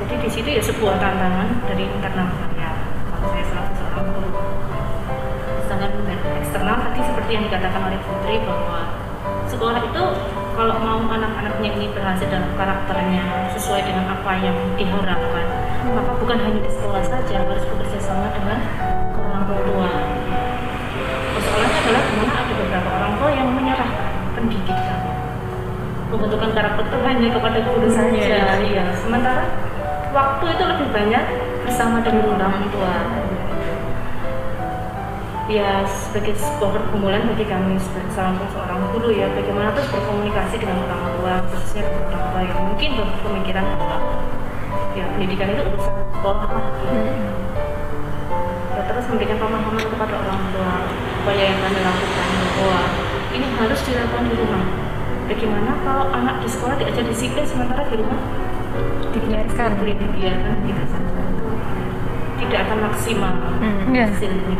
jadi 0.00 0.14
di 0.16 0.28
situ 0.32 0.48
ya 0.48 0.62
sebuah 0.64 0.96
tantangan 0.96 1.48
dari 1.68 1.84
internal 1.84 2.32
saya 2.32 2.72
kalau 3.12 3.28
saya 3.36 3.44
selaku 3.52 3.72
seorang 3.76 4.04
guru 4.16 4.30
dari 6.08 6.38
eksternal 6.40 6.76
tadi 6.88 7.00
seperti 7.04 7.30
yang 7.36 7.44
dikatakan 7.52 7.80
oleh 7.84 7.98
Putri 8.00 8.36
bahwa 8.48 8.80
sekolah 9.52 9.80
itu 9.84 10.04
kalau 10.56 10.76
mau 10.80 11.00
anak-anaknya 11.04 11.68
ini 11.76 11.86
berhasil 11.92 12.28
dalam 12.32 12.48
karakternya 12.56 13.52
sesuai 13.52 13.84
dengan 13.84 14.08
apa 14.08 14.32
yang 14.40 14.56
diharapkan 14.80 15.46
maka 15.92 16.12
bukan 16.16 16.38
hanya 16.40 16.60
di 16.64 16.70
sekolah 16.80 17.04
saja 17.04 17.44
harus 17.44 17.64
bekerja 17.68 18.00
sama 18.00 18.32
dengan 18.32 18.58
orang 19.20 19.44
tua 19.68 19.90
persoalannya 21.36 21.78
adalah 21.84 22.02
di 22.08 22.14
mana 22.16 22.32
ada 22.40 22.52
tua 23.22 23.30
yang 23.38 23.54
menyerahkan 23.54 24.34
pendidikan 24.34 24.98
pembentukan 26.10 26.50
karakter 26.52 26.84
itu 26.90 26.98
hanya 27.06 27.28
kepada 27.32 27.58
guru 27.64 27.88
saja. 27.88 28.58
iya. 28.60 28.84
Sementara 28.98 29.46
waktu 30.10 30.44
itu 30.58 30.64
lebih 30.66 30.88
banyak 30.90 31.24
bersama 31.62 32.02
dengan 32.02 32.36
orang 32.36 32.66
tua. 32.74 32.96
Ya 35.46 35.86
sebagai 35.86 36.34
sebuah 36.34 36.70
pergumulan 36.74 37.30
bagi 37.30 37.46
kami 37.46 37.78
sebagai 37.78 38.10
salah 38.10 38.34
satu 38.34 38.58
seorang 38.58 38.80
guru 38.90 39.08
ya 39.14 39.30
bagaimana 39.30 39.70
terus 39.74 39.90
berkomunikasi 39.90 40.54
dengan 40.58 40.82
orang 40.86 41.02
tua 41.18 41.34
khususnya 41.50 41.82
dengan 41.86 42.02
orang 42.10 42.24
tua 42.30 42.40
yang 42.42 42.60
mungkin 42.62 42.90
berpemikiran 42.98 43.64
bahwa 43.78 43.98
ya 44.98 45.04
pendidikan 45.12 45.48
itu 45.52 45.62
urusan 45.66 45.94
sekolah 46.14 46.46
lah 46.46 46.64
gitu. 46.78 46.94
ya 48.72 48.80
terus 48.86 49.04
memberikan 49.12 49.36
pemahaman 49.42 49.86
kepada 49.92 50.14
orang 50.24 50.40
tua 50.56 50.72
upaya 51.20 51.42
yang 51.42 51.58
kami 51.58 51.80
lakukan 51.84 52.28
bahwa 52.56 52.80
harus 53.58 53.80
dilakukan 53.84 54.24
di 54.28 54.34
rumah. 54.36 54.64
Bagaimana 55.26 55.70
kalau 55.84 56.04
anak 56.12 56.44
di 56.44 56.48
sekolah 56.50 56.76
diajar 56.76 57.04
disiplin 57.08 57.44
sementara 57.46 57.88
di 57.88 57.96
rumah? 58.00 58.20
Dibiarkan. 59.12 59.70
Boleh 59.80 59.96
dibiarkan 59.96 60.56
tidak 62.52 62.68
akan 62.68 62.78
maksimal. 62.84 63.32
Hmm. 63.64 63.96
Iya. 63.96 64.04
hasilnya. 64.12 64.56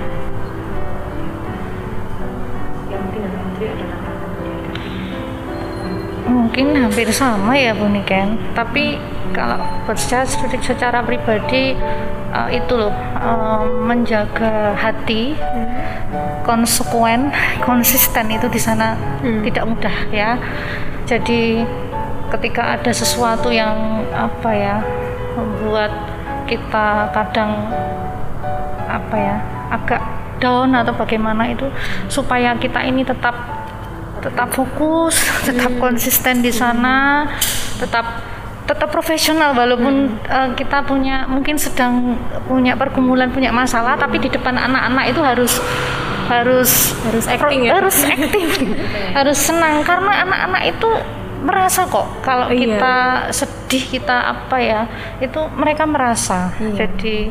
Yang 2.89 3.01
mungkin 3.05 3.21
yang 3.21 3.35
menteri 3.37 3.67
adalah 3.69 4.01
mungkin 6.23 6.67
hampir 6.73 7.09
sama 7.13 7.53
ya 7.53 7.77
Bu 7.77 7.93
Niken. 7.93 8.41
Tapi 8.57 8.97
kalau 9.37 9.61
bersecara 9.85 10.25
secara 10.57 11.05
pribadi 11.05 11.77
uh, 12.33 12.49
itu 12.49 12.73
loh 12.81 12.97
uh, 13.21 13.69
menjaga 13.85 14.73
hati. 14.73 15.37
Hmm 15.37 15.92
konsekuen 16.43 17.31
konsisten 17.63 18.29
itu 18.33 18.47
di 18.51 18.61
sana 18.61 18.99
hmm. 19.23 19.43
tidak 19.47 19.65
mudah 19.65 19.97
ya 20.11 20.37
jadi 21.07 21.65
ketika 22.33 22.81
ada 22.81 22.93
sesuatu 22.93 23.53
yang 23.53 24.03
apa 24.13 24.51
ya 24.53 24.77
membuat 25.37 25.93
kita 26.49 27.09
kadang 27.13 27.69
apa 28.89 29.17
ya 29.17 29.37
agak 29.73 30.03
down 30.43 30.75
atau 30.75 30.93
bagaimana 30.93 31.49
itu 31.55 31.71
supaya 32.11 32.59
kita 32.59 32.83
ini 32.83 33.07
tetap 33.07 33.33
tetap 34.23 34.49
fokus, 34.55 35.19
tetap 35.47 35.71
hmm. 35.75 35.83
konsisten 35.83 36.43
di 36.43 36.51
sana, 36.55 37.27
tetap 37.79 38.05
tetap 38.63 38.95
profesional 38.95 39.53
walaupun 39.59 40.15
hmm. 40.15 40.31
uh, 40.31 40.49
kita 40.55 40.87
punya 40.87 41.27
mungkin 41.27 41.59
sedang 41.59 42.15
punya 42.47 42.79
pergumulan 42.79 43.29
punya 43.35 43.51
masalah 43.51 43.99
tapi 43.99 44.23
di 44.23 44.31
depan 44.31 44.55
anak-anak 44.55 45.05
itu 45.11 45.21
harus 45.21 45.59
harus 46.41 46.97
harus 47.05 47.25
acting 47.29 47.69
ya? 47.69 47.73
harus 47.77 47.97
acting. 48.05 48.49
Harus 49.19 49.39
senang 49.39 49.85
karena 49.85 50.25
anak-anak 50.25 50.63
itu 50.73 50.91
merasa 51.43 51.85
kok 51.91 52.07
kalau 52.23 52.49
iya. 52.49 52.79
kita 52.79 52.97
sedih 53.35 53.85
kita 53.99 54.17
apa 54.31 54.57
ya 54.63 54.83
itu 55.21 55.41
mereka 55.53 55.85
merasa. 55.85 56.55
Iya. 56.57 56.87
jadi 56.87 57.29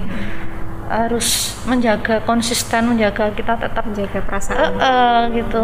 harus 0.91 1.55
menjaga 1.63 2.19
konsisten 2.27 2.91
menjaga 2.91 3.31
kita 3.31 3.55
tetap 3.55 3.83
menjaga 3.87 4.19
perasaan. 4.21 4.59
Uh, 4.59 4.83
uh, 4.83 5.19
gitu 5.31 5.61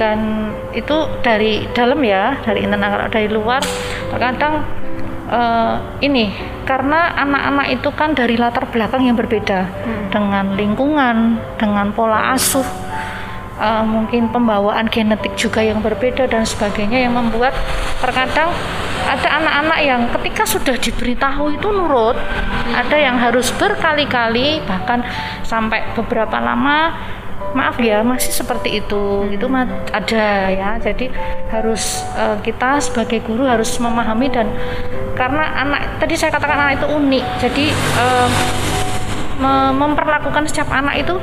dan 0.00 0.48
itu 0.72 0.96
dari 1.20 1.68
dalam 1.76 2.00
ya 2.00 2.40
dari 2.40 2.64
internal 2.64 2.88
kalau 2.96 3.08
dari 3.12 3.28
luar 3.28 3.60
terkadang 4.08 4.64
uh, 5.28 5.76
ini 6.00 6.32
karena 6.70 7.10
anak-anak 7.18 7.66
itu 7.74 7.90
kan 7.90 8.14
dari 8.14 8.38
latar 8.38 8.70
belakang 8.70 9.02
yang 9.02 9.18
berbeda 9.18 9.66
hmm. 9.66 10.14
dengan 10.14 10.54
lingkungan 10.54 11.42
dengan 11.58 11.90
pola 11.90 12.30
asuh 12.30 12.62
uh, 13.58 13.82
mungkin 13.82 14.30
pembawaan 14.30 14.86
genetik 14.86 15.34
juga 15.34 15.66
yang 15.66 15.82
berbeda 15.82 16.30
dan 16.30 16.46
sebagainya 16.46 17.10
yang 17.10 17.18
membuat 17.18 17.58
terkadang 17.98 18.54
ada 19.02 19.28
anak-anak 19.42 19.78
yang 19.82 20.00
ketika 20.14 20.46
sudah 20.46 20.78
diberitahu 20.78 21.58
itu 21.58 21.66
nurut 21.74 22.14
ada 22.70 22.94
yang 22.94 23.18
harus 23.18 23.50
berkali-kali 23.58 24.62
bahkan 24.62 25.02
sampai 25.42 25.82
beberapa 25.98 26.38
lama 26.38 26.94
maaf 27.52 27.76
ya 27.82 28.02
masih 28.06 28.30
seperti 28.30 28.82
itu. 28.82 29.26
Itu 29.30 29.46
ada 29.90 30.26
ya. 30.50 30.70
Jadi 30.78 31.10
harus 31.50 32.06
uh, 32.14 32.38
kita 32.42 32.78
sebagai 32.82 33.22
guru 33.24 33.46
harus 33.46 33.76
memahami 33.78 34.30
dan 34.30 34.46
karena 35.18 35.44
anak 35.66 36.00
tadi 36.00 36.14
saya 36.16 36.30
katakan 36.32 36.58
anak 36.58 36.80
itu 36.80 36.86
unik. 36.88 37.24
Jadi 37.42 37.64
uh, 37.98 38.28
memperlakukan 39.72 40.44
setiap 40.52 40.68
anak 40.68 41.00
itu 41.00 41.16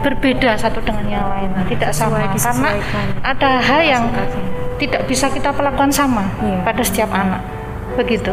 berbeda 0.00 0.56
satu 0.56 0.80
dengan 0.80 1.06
yang 1.08 1.26
lain. 1.28 1.50
Tidak 1.68 1.90
sama. 1.92 2.24
Karena 2.32 2.70
ada 3.20 3.50
hal 3.60 3.80
yang 3.84 4.04
tidak 4.78 5.04
bisa 5.10 5.28
kita 5.28 5.50
perlakukan 5.52 5.90
sama 5.90 6.24
iya. 6.40 6.62
pada 6.62 6.82
setiap 6.86 7.10
anak. 7.12 7.42
Begitu. 7.98 8.32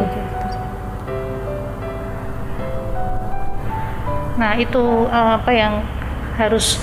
Nah 4.36 4.52
itu 4.60 5.08
uh, 5.08 5.40
apa 5.40 5.50
yang 5.52 5.80
harus 6.36 6.76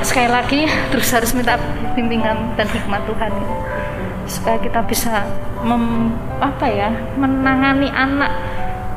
sekali 0.00 0.28
lagi 0.30 0.60
terus 0.90 1.08
harus 1.12 1.30
minta 1.36 1.60
bimbingan 1.92 2.56
dan 2.56 2.66
hikmat 2.68 3.04
Tuhan 3.04 3.30
ya. 3.32 3.48
supaya 4.30 4.58
kita 4.62 4.80
bisa 4.86 5.26
mem, 5.66 6.14
apa 6.38 6.66
ya 6.70 6.88
menangani 7.18 7.90
anak 7.90 8.30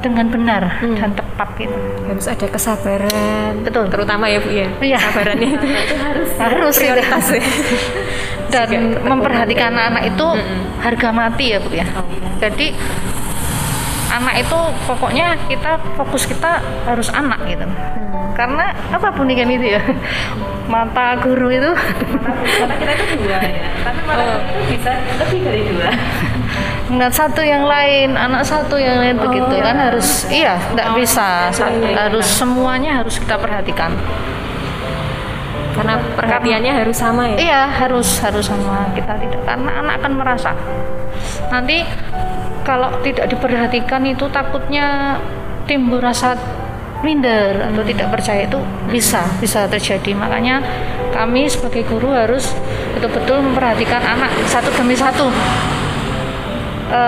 dengan 0.04 0.28
benar 0.28 0.84
hmm. 0.84 1.00
dan 1.00 1.16
tepat 1.16 1.50
gitu. 1.56 1.78
Harus 2.12 2.28
ada 2.28 2.46
kesabaran. 2.52 3.64
Betul. 3.64 3.88
Terutama 3.88 4.28
ya 4.28 4.44
Bu 4.44 4.52
ya. 4.52 4.68
Iya. 4.84 5.00
Kesabarannya 5.00 5.48
itu 5.56 5.68
harus 5.96 6.30
harus 6.36 6.76
prioritas 6.76 7.26
ya. 7.32 7.44
dan 8.54 8.70
memperhatikan 9.02 9.72
anak-anak 9.72 10.04
itu 10.12 10.28
hmm. 10.28 10.62
harga 10.84 11.10
mati 11.16 11.46
ya 11.56 11.60
Bu 11.64 11.72
ya. 11.72 11.88
Oh, 11.96 12.04
iya. 12.12 12.30
Jadi 12.44 12.68
anak 14.14 14.46
itu 14.46 14.60
pokoknya 14.86 15.34
kita 15.50 15.82
fokus 15.98 16.30
kita 16.30 16.62
harus 16.86 17.10
anak 17.10 17.42
gitu. 17.50 17.66
Hmm. 17.66 18.34
Karena 18.38 18.74
apa 18.94 19.10
pun 19.10 19.26
kan 19.30 19.50
itu 19.50 19.68
ya. 19.74 19.82
Mata 20.64 21.20
guru 21.20 21.52
itu 21.52 21.76
mata, 21.76 22.74
kita 22.80 22.92
itu 22.96 23.16
dua 23.20 23.36
ya. 23.36 23.68
Tapi 23.84 24.00
mata 24.08 24.24
oh. 24.24 24.40
itu 24.40 24.60
bisa 24.72 24.92
lebih 25.20 25.40
dari 25.44 25.62
dua. 25.68 25.92
Enggak 26.88 27.12
satu 27.12 27.42
yang 27.44 27.68
lain, 27.68 28.16
anak 28.16 28.48
satu 28.48 28.80
yang 28.80 29.04
lain 29.04 29.20
oh, 29.20 29.28
begitu 29.28 29.60
ya. 29.60 29.64
kan 29.68 29.76
harus 29.76 30.08
iya, 30.32 30.56
enggak 30.72 30.88
oh, 30.88 30.96
bisa. 30.96 31.52
Ya, 31.52 32.08
harus 32.08 32.24
ya. 32.24 32.36
semuanya 32.40 32.92
harus 33.04 33.20
kita 33.20 33.36
perhatikan. 33.36 33.92
Karena 35.76 36.00
perhatiannya 36.16 36.72
harus 36.72 36.96
sama 36.96 37.28
ya. 37.36 37.38
Iya, 37.44 37.62
harus 37.84 38.08
harus 38.24 38.48
sama. 38.48 38.88
Kita 38.96 39.20
tidak 39.20 39.44
karena 39.44 39.72
anak 39.84 39.94
akan 40.00 40.14
merasa 40.16 40.52
nanti 41.52 41.86
kalau 42.64 42.90
tidak 43.04 43.28
diperhatikan 43.30 44.02
itu 44.08 44.26
takutnya 44.32 45.20
timbul 45.68 46.00
rasa 46.00 46.36
minder 47.04 47.60
atau 47.60 47.84
tidak 47.84 48.08
percaya 48.16 48.48
itu 48.48 48.60
bisa 48.90 49.28
bisa 49.38 49.68
terjadi. 49.68 50.16
Makanya 50.16 50.64
kami 51.12 51.46
sebagai 51.52 51.84
guru 51.86 52.10
harus 52.16 52.56
betul-betul 52.96 53.44
memperhatikan 53.44 54.00
anak 54.00 54.32
satu 54.48 54.72
demi 54.80 54.96
satu. 54.96 55.28
E, 56.94 57.02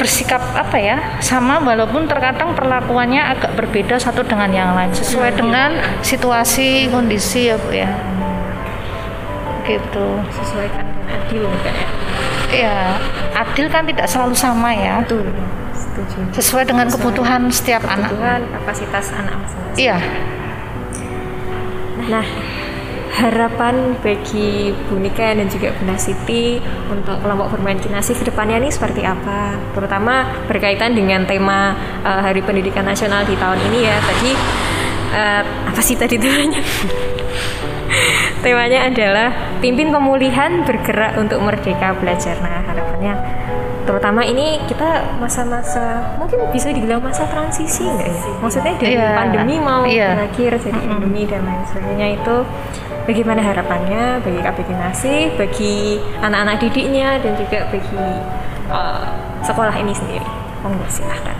bersikap 0.00 0.40
apa 0.56 0.76
ya 0.76 0.96
sama 1.20 1.60
walaupun 1.60 2.08
terkadang 2.08 2.52
perlakuannya 2.56 3.20
agak 3.20 3.52
berbeda 3.58 3.96
satu 4.00 4.24
dengan 4.24 4.52
yang 4.52 4.70
lain 4.76 4.92
sesuai 4.92 5.34
dengan 5.36 5.76
situasi 6.00 6.88
kondisi 6.88 7.52
ya 7.52 7.56
bu 7.60 7.70
ya. 7.76 7.92
Gitu. 9.68 10.06
Sesuaikan 10.32 10.84
dengan 10.88 11.06
adil 11.20 11.44
ya 11.44 11.74
ya 12.56 12.96
adil 13.36 13.66
kan 13.68 13.84
tidak 13.84 14.06
selalu 14.08 14.34
sama 14.36 14.70
ya. 14.72 15.04
Betul. 15.04 15.28
Setuju. 15.76 16.18
Sesuai 16.32 16.64
dengan 16.64 16.86
sesuai 16.88 17.00
kebutuhan 17.00 17.42
setiap 17.52 17.84
kebutuhan, 17.84 18.00
anak. 18.00 18.10
Kebutuhan 18.12 18.40
kapasitas 18.52 19.06
anak 19.12 19.34
masing-masing. 19.44 19.76
Iya. 19.80 19.98
Nah 22.06 22.26
harapan 23.16 23.96
bagi 24.04 24.76
Bu 24.88 25.00
Nika 25.00 25.32
dan 25.32 25.48
juga 25.48 25.72
Bu 25.72 25.88
Nasiti 25.88 26.60
untuk 26.92 27.16
kelompok 27.24 27.56
bermain 27.56 27.80
kinasi 27.80 28.12
ke 28.12 28.28
depannya 28.28 28.60
ini 28.60 28.68
seperti 28.68 29.08
apa? 29.08 29.56
Terutama 29.72 30.44
berkaitan 30.44 30.92
dengan 30.92 31.24
tema 31.24 31.72
uh, 32.04 32.20
Hari 32.20 32.44
Pendidikan 32.44 32.84
Nasional 32.84 33.24
di 33.24 33.32
tahun 33.40 33.56
ini 33.72 33.78
ya. 33.88 33.96
Tadi 34.04 34.30
uh, 35.16 35.42
apa 35.72 35.80
sih 35.80 35.96
tadi 35.96 36.20
temanya? 36.20 36.60
Temanya 38.46 38.86
adalah 38.86 39.28
pimpin 39.58 39.90
pemulihan 39.90 40.62
bergerak 40.62 41.18
untuk 41.18 41.42
merdeka 41.42 41.98
belajar. 41.98 42.38
Nah, 42.38 42.62
harapannya 42.62 43.14
terutama 43.86 44.22
ini 44.26 44.58
kita 44.66 45.18
masa-masa 45.22 46.14
mungkin 46.18 46.42
bisa 46.50 46.74
dibilang 46.74 46.98
masa 46.98 47.26
transisi 47.26 47.86
enggak 47.86 48.10
ya? 48.10 48.22
Maksudnya 48.42 48.74
dari 48.78 48.94
yeah. 48.98 49.14
pandemi 49.14 49.58
mau 49.58 49.82
yeah. 49.86 50.14
berakhir 50.14 50.58
jadi 50.62 50.74
mm-hmm. 50.74 50.94
endemi 50.94 51.22
dan 51.26 51.42
lain 51.46 51.62
sebagainya 51.70 52.06
itu 52.18 52.36
bagaimana 53.06 53.40
harapannya 53.42 54.02
bagi 54.22 54.40
KPK 54.42 54.70
Nasi, 54.78 55.16
bagi 55.38 56.02
anak-anak 56.22 56.56
didiknya 56.62 57.18
dan 57.22 57.32
juga 57.38 57.58
bagi 57.70 58.06
uh, 58.70 59.06
sekolah 59.42 59.74
ini 59.78 59.94
sendiri. 59.94 60.28
Monggo 60.62 60.86
silahkan. 60.90 61.38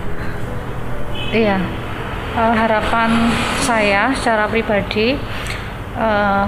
Iya. 1.35 1.59
Uh, 2.37 2.55
harapan 2.55 3.11
saya 3.65 4.13
secara 4.15 4.47
pribadi 4.47 5.19
uh, 5.99 6.47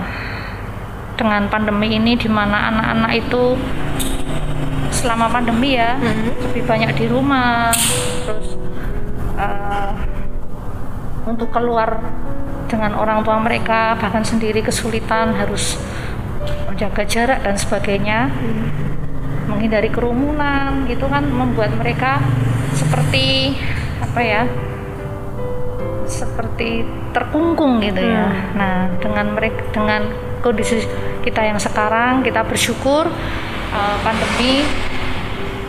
dengan 1.19 1.51
pandemi 1.51 1.99
ini 1.99 2.15
di 2.15 2.31
mana 2.31 2.71
anak-anak 2.71 3.13
itu 3.19 3.59
selama 4.95 5.27
pandemi 5.29 5.75
ya 5.75 5.99
hmm. 5.99 6.49
lebih 6.49 6.63
banyak 6.65 6.91
di 6.95 7.07
rumah 7.11 7.75
terus 8.23 8.55
uh, 9.35 9.93
untuk 11.27 11.51
keluar 11.51 11.99
dengan 12.71 12.95
orang 12.95 13.27
tua 13.27 13.37
mereka 13.43 13.99
bahkan 13.99 14.23
sendiri 14.23 14.63
kesulitan 14.63 15.35
harus 15.35 15.77
menjaga 16.71 17.03
jarak 17.05 17.43
dan 17.43 17.59
sebagainya 17.59 18.31
hmm. 18.31 18.67
menghindari 19.51 19.91
kerumunan 19.91 20.87
itu 20.87 21.05
kan 21.11 21.27
membuat 21.27 21.75
mereka 21.75 22.23
seperti 22.79 23.59
apa 23.99 24.21
ya 24.23 24.43
seperti 26.09 26.89
terkungkung 27.13 27.85
gitu 27.85 28.01
ya. 28.01 28.25
hmm. 28.25 28.35
ya 28.35 28.57
nah 28.57 28.77
dengan 29.03 29.27
mereka 29.37 29.61
dengan 29.75 30.03
kondisi 30.41 31.08
kita 31.29 31.45
yang 31.45 31.61
sekarang 31.61 32.25
kita 32.25 32.41
bersyukur 32.49 33.07
uh, 33.73 33.97
pandemi 34.01 34.65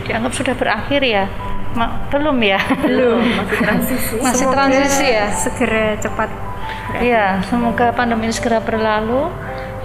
dianggap 0.08 0.32
sudah 0.32 0.54
berakhir 0.56 1.04
ya 1.04 1.26
Ma 1.70 2.02
belum 2.10 2.34
ya 2.42 2.58
belum 2.82 3.22
masih 3.38 3.58
transisi 3.62 4.14
masih 4.18 4.46
transisi 4.50 5.06
ya 5.06 5.26
segera 5.30 5.94
cepat 6.02 6.50
Iya, 6.98 7.38
semoga 7.46 7.94
pandemi 7.94 8.26
ini 8.26 8.34
segera 8.34 8.58
berlalu 8.58 9.30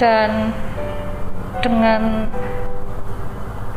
dan 0.02 0.50
dengan 1.62 2.26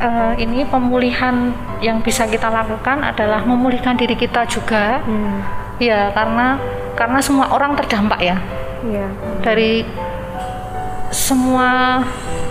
uh, 0.01 0.33
ini 0.41 0.65
pemulihan 0.65 1.53
yang 1.85 2.01
bisa 2.01 2.25
kita 2.25 2.49
lakukan 2.49 3.05
adalah 3.05 3.45
memulihkan 3.45 4.01
diri 4.01 4.17
kita 4.17 4.49
juga. 4.49 5.05
Hmm. 5.05 5.45
Ya, 5.77 6.09
karena 6.17 6.57
karena 6.97 7.21
semua 7.21 7.53
orang 7.53 7.77
terdampak 7.77 8.19
ya. 8.25 8.37
Ya. 8.89 9.07
Dari 9.45 9.85
semua 11.11 12.03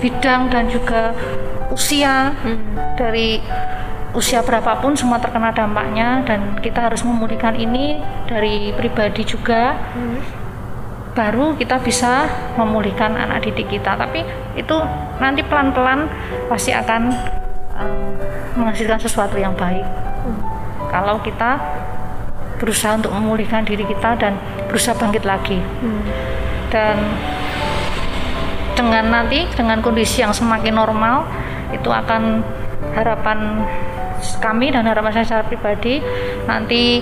bidang 0.01 0.49
dan 0.49 0.69
juga 0.69 1.13
usia 1.73 2.33
hmm. 2.33 2.97
dari 2.97 3.41
usia 4.17 4.41
berapapun 4.41 4.97
semua 4.97 5.21
terkena 5.21 5.53
dampaknya 5.53 6.25
dan 6.25 6.57
kita 6.57 6.89
harus 6.89 7.05
memulihkan 7.05 7.53
ini 7.53 8.01
dari 8.25 8.73
pribadi 8.73 9.21
juga 9.21 9.77
hmm. 9.93 10.19
baru 11.13 11.53
kita 11.53 11.77
bisa 11.85 12.25
memulihkan 12.57 13.13
anak 13.13 13.45
didik 13.45 13.77
kita 13.77 13.93
tapi 13.93 14.25
itu 14.57 14.77
nanti 15.21 15.45
pelan-pelan 15.45 16.09
pasti 16.49 16.73
akan 16.73 17.13
uh, 17.77 18.09
menghasilkan 18.57 18.97
sesuatu 18.97 19.37
yang 19.37 19.53
baik 19.53 19.85
hmm. 19.85 20.41
kalau 20.89 21.21
kita 21.21 21.61
berusaha 22.57 22.97
untuk 22.97 23.13
memulihkan 23.13 23.61
diri 23.69 23.85
kita 23.85 24.17
dan 24.17 24.33
berusaha 24.65 24.97
bangkit 24.97 25.29
lagi 25.29 25.61
hmm. 25.61 26.01
dan 26.73 26.97
dengan 28.77 29.09
nanti 29.09 29.49
dengan 29.57 29.81
kondisi 29.81 30.21
yang 30.21 30.31
semakin 30.31 30.77
normal 30.77 31.25
itu 31.73 31.89
akan 31.89 32.45
harapan 32.93 33.65
kami 34.37 34.69
dan 34.69 34.85
harapan 34.85 35.11
saya 35.13 35.25
secara 35.25 35.43
pribadi 35.45 36.01
nanti 36.45 37.01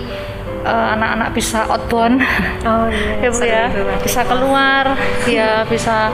eh, 0.64 0.88
anak-anak 0.96 1.30
uh, 1.32 1.34
bisa 1.36 1.60
outbound 1.68 2.24
oh, 2.64 2.88
iya. 3.24 3.30
ya 3.44 3.64
ya 3.76 3.96
bisa 4.00 4.24
keluar 4.24 4.96
ya 5.28 5.50
bisa 5.72 6.12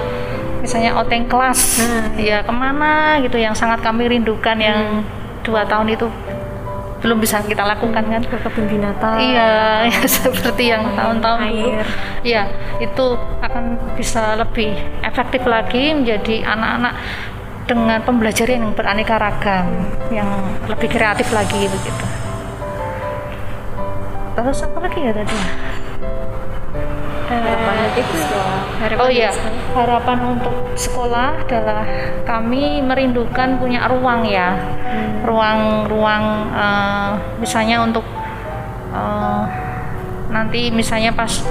misalnya 0.62 0.93
outing 0.97 1.26
kelas 1.26 1.82
hmm. 1.82 2.21
ya 2.21 2.45
ke 2.45 2.54
mana 2.54 3.17
gitu 3.26 3.38
yang 3.41 3.58
sangat 3.58 3.82
kami 3.82 4.06
rindukan 4.06 4.58
hmm. 4.58 4.65
yang 4.65 4.82
dua 5.41 5.65
tahun 5.65 5.89
itu 5.89 6.06
belum 7.02 7.18
bisa 7.18 7.42
kita 7.42 7.66
lakukan 7.66 8.06
kan? 8.06 8.22
Ke 8.22 8.38
kebun 8.46 8.70
binatang. 8.70 9.18
Iya 9.18 9.52
ya, 9.90 10.02
seperti 10.06 10.70
yang 10.70 10.94
tahun-tahun 10.94 11.40
dulu. 11.50 11.70
Ya 12.22 12.46
itu 12.78 13.06
akan 13.42 13.78
bisa 13.98 14.38
lebih 14.38 14.78
efektif 15.02 15.42
lagi 15.50 15.98
menjadi 15.98 16.46
anak-anak 16.46 16.94
dengan 17.66 18.00
pembelajaran 18.06 18.62
yang 18.62 18.74
beraneka 18.78 19.16
ragam 19.18 19.66
yang 20.14 20.30
lebih 20.70 20.90
kreatif 20.90 21.28
lagi 21.34 21.66
begitu. 21.66 22.06
Terus 24.32 24.64
apa 24.64 24.78
lagi 24.80 25.00
ya 25.02 25.12
tadi 25.12 25.38
harapan 28.82 29.00
oh 29.00 29.10
iya. 29.12 29.32
harapan 29.78 30.20
untuk 30.38 30.56
sekolah 30.76 31.46
adalah 31.48 31.86
kami 32.28 32.82
merindukan 32.84 33.62
punya 33.62 33.88
ruang 33.88 34.26
ya. 34.28 34.58
Ruang-ruang 35.24 36.26
hmm. 36.50 36.56
uh, 36.58 37.12
misalnya 37.39 37.86
untuk 37.86 38.04
uh, 38.91 39.46
nanti 40.32 40.72
misalnya 40.72 41.12
pas 41.12 41.44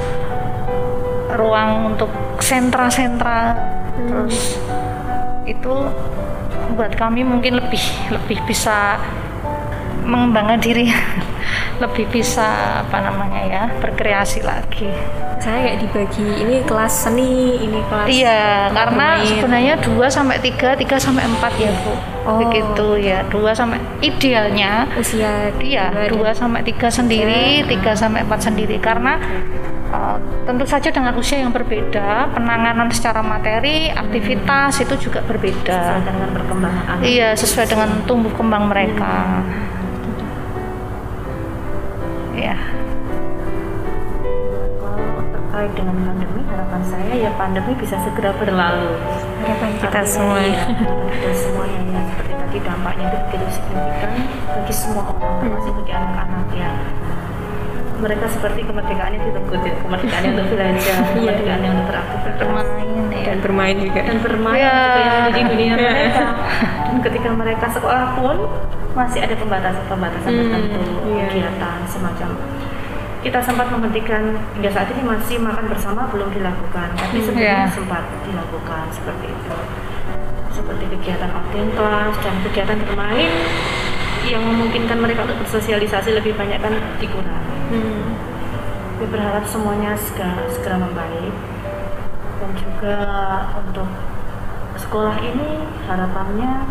ruang 1.36 1.94
untuk 1.94 2.10
sentra-sentra 2.40 3.54
hmm. 3.54 4.08
terus 4.08 4.58
itu 5.46 5.74
buat 6.74 6.94
kami 6.96 7.22
mungkin 7.26 7.60
lebih 7.60 7.82
lebih 8.08 8.38
bisa 8.48 8.96
mengembangkan 10.06 10.58
diri 10.58 10.88
lebih 11.82 12.08
bisa 12.08 12.80
apa 12.84 12.98
namanya 13.04 13.42
ya 13.46 13.64
berkreasi 13.80 14.40
lagi 14.44 14.88
saya 15.40 15.72
kayak 15.72 15.78
dibagi 15.88 16.28
ini 16.44 16.60
kelas 16.68 17.08
seni 17.08 17.56
ini 17.64 17.80
kelas 17.88 18.06
iya 18.12 18.68
karena 18.68 19.06
main. 19.16 19.24
sebenarnya 19.24 19.74
2 19.80 19.96
sampai 20.12 20.36
3 20.36 20.76
3 20.84 21.00
sampai 21.00 21.24
4 21.24 21.64
ya 21.64 21.72
Bu 21.80 21.92
oh. 22.28 22.36
begitu 22.44 22.88
ya 23.00 23.24
2 23.32 23.40
sampai 23.56 23.80
idealnya 24.04 24.84
usia 25.00 25.48
iya 25.64 25.88
2 26.12 26.12
sampai 26.36 26.60
3 26.60 26.76
sendiri 26.92 27.64
3 27.64 27.72
sampai 27.96 28.20
4 28.28 28.46
sendiri 28.52 28.76
karena 28.76 29.16
uh, 29.88 30.20
tentu 30.44 30.68
saja 30.68 30.92
dengan 30.92 31.16
usia 31.16 31.40
yang 31.40 31.56
berbeda 31.56 32.36
penanganan 32.36 32.92
secara 32.92 33.24
materi 33.24 33.88
aktivitas 33.88 34.76
hmm. 34.76 34.84
itu 34.84 35.08
juga 35.08 35.24
berbeda 35.24 35.80
sesuai 35.80 36.04
dengan 36.04 36.28
perkembangan 36.36 36.84
anak 36.84 37.04
iya 37.08 37.32
sesuai 37.32 37.64
dengan 37.64 37.88
tumbuh 38.04 38.32
kembang 38.36 38.68
mereka 38.68 39.40
hmm. 39.40 39.48
ya 42.36 42.56
terkait 45.60 45.76
dengan 45.76 45.96
pandemi 46.08 46.40
harapan 46.48 46.82
saya 46.88 47.12
ya 47.20 47.30
pandemi 47.36 47.72
bisa 47.76 48.00
segera 48.00 48.32
berlalu 48.40 48.96
harapan 49.44 49.70
kita 49.76 50.00
semua 50.08 50.40
ya, 50.40 50.56
kita 51.20 51.32
semua 51.36 51.64
yang 51.68 51.84
ya, 51.92 52.00
seperti 52.08 52.32
tadi 52.32 52.58
dampaknya 52.64 53.04
itu 53.12 53.18
begitu 53.28 53.46
signifikan 53.60 54.10
bagi 54.48 54.72
semua 54.72 55.02
orang 55.12 55.36
termasuk 55.44 55.72
bagi 55.84 55.92
anak-anak 55.92 56.48
ya 56.56 56.70
mereka 58.00 58.24
seperti 58.32 58.60
kemerdekaannya 58.64 59.18
direbut 59.20 59.60
ya 59.60 59.74
kemerdekaannya 59.84 60.30
untuk 60.32 60.46
belanja 60.56 60.80
iya. 60.80 61.04
kemerdekaannya 61.12 61.68
untuk 61.68 61.86
beraktivitas 61.92 62.36
bermain 62.40 63.04
ya. 63.12 63.20
dan 63.20 63.38
bermain 63.44 63.76
juga 63.76 64.00
dan 64.00 64.18
bermain 64.24 64.64
ya. 64.64 64.72
juga 64.72 64.96
yang 64.96 65.12
menjadi 65.12 65.42
dunia 65.44 65.72
mereka 65.84 66.26
dan 66.88 66.96
ketika 67.04 67.28
mereka 67.36 67.66
sekolah 67.68 68.06
pun 68.16 68.36
masih 68.96 69.20
ada 69.28 69.36
pembatasan-pembatasan 69.36 70.30
hmm, 70.32 70.40
tertentu 70.40 70.80
iya. 71.04 71.28
kegiatan 71.28 71.78
semacam 71.84 72.30
kita 73.20 73.36
sempat 73.44 73.68
menghentikan 73.68 74.32
hingga 74.56 74.70
saat 74.72 74.88
ini 74.96 75.04
masih 75.04 75.36
makan 75.36 75.68
bersama 75.68 76.08
belum 76.08 76.32
dilakukan 76.32 76.88
tapi 76.96 77.20
hmm, 77.20 77.26
sebelumnya 77.28 77.68
yeah. 77.68 77.72
sempat 77.72 78.04
dilakukan 78.24 78.84
seperti 78.88 79.28
itu 79.28 79.56
seperti 80.56 80.84
kegiatan 80.96 81.28
outing 81.28 81.68
kelas 81.76 82.14
dan 82.24 82.34
kegiatan 82.48 82.78
bermain 82.88 83.32
yang 84.24 84.42
memungkinkan 84.44 84.98
mereka 85.00 85.28
untuk 85.28 85.44
bersosialisasi 85.44 86.16
lebih 86.16 86.32
banyak 86.36 86.60
kan 86.60 86.74
dikurangi 86.96 87.56
hmm. 87.76 88.08
Saya 89.00 89.08
berharap 89.16 89.44
semuanya 89.48 89.96
segera, 89.96 90.44
segera 90.52 90.76
membaik 90.76 91.32
dan 92.36 92.50
juga 92.52 92.96
untuk 93.56 93.88
sekolah 94.76 95.16
ini 95.24 95.64
harapannya 95.88 96.68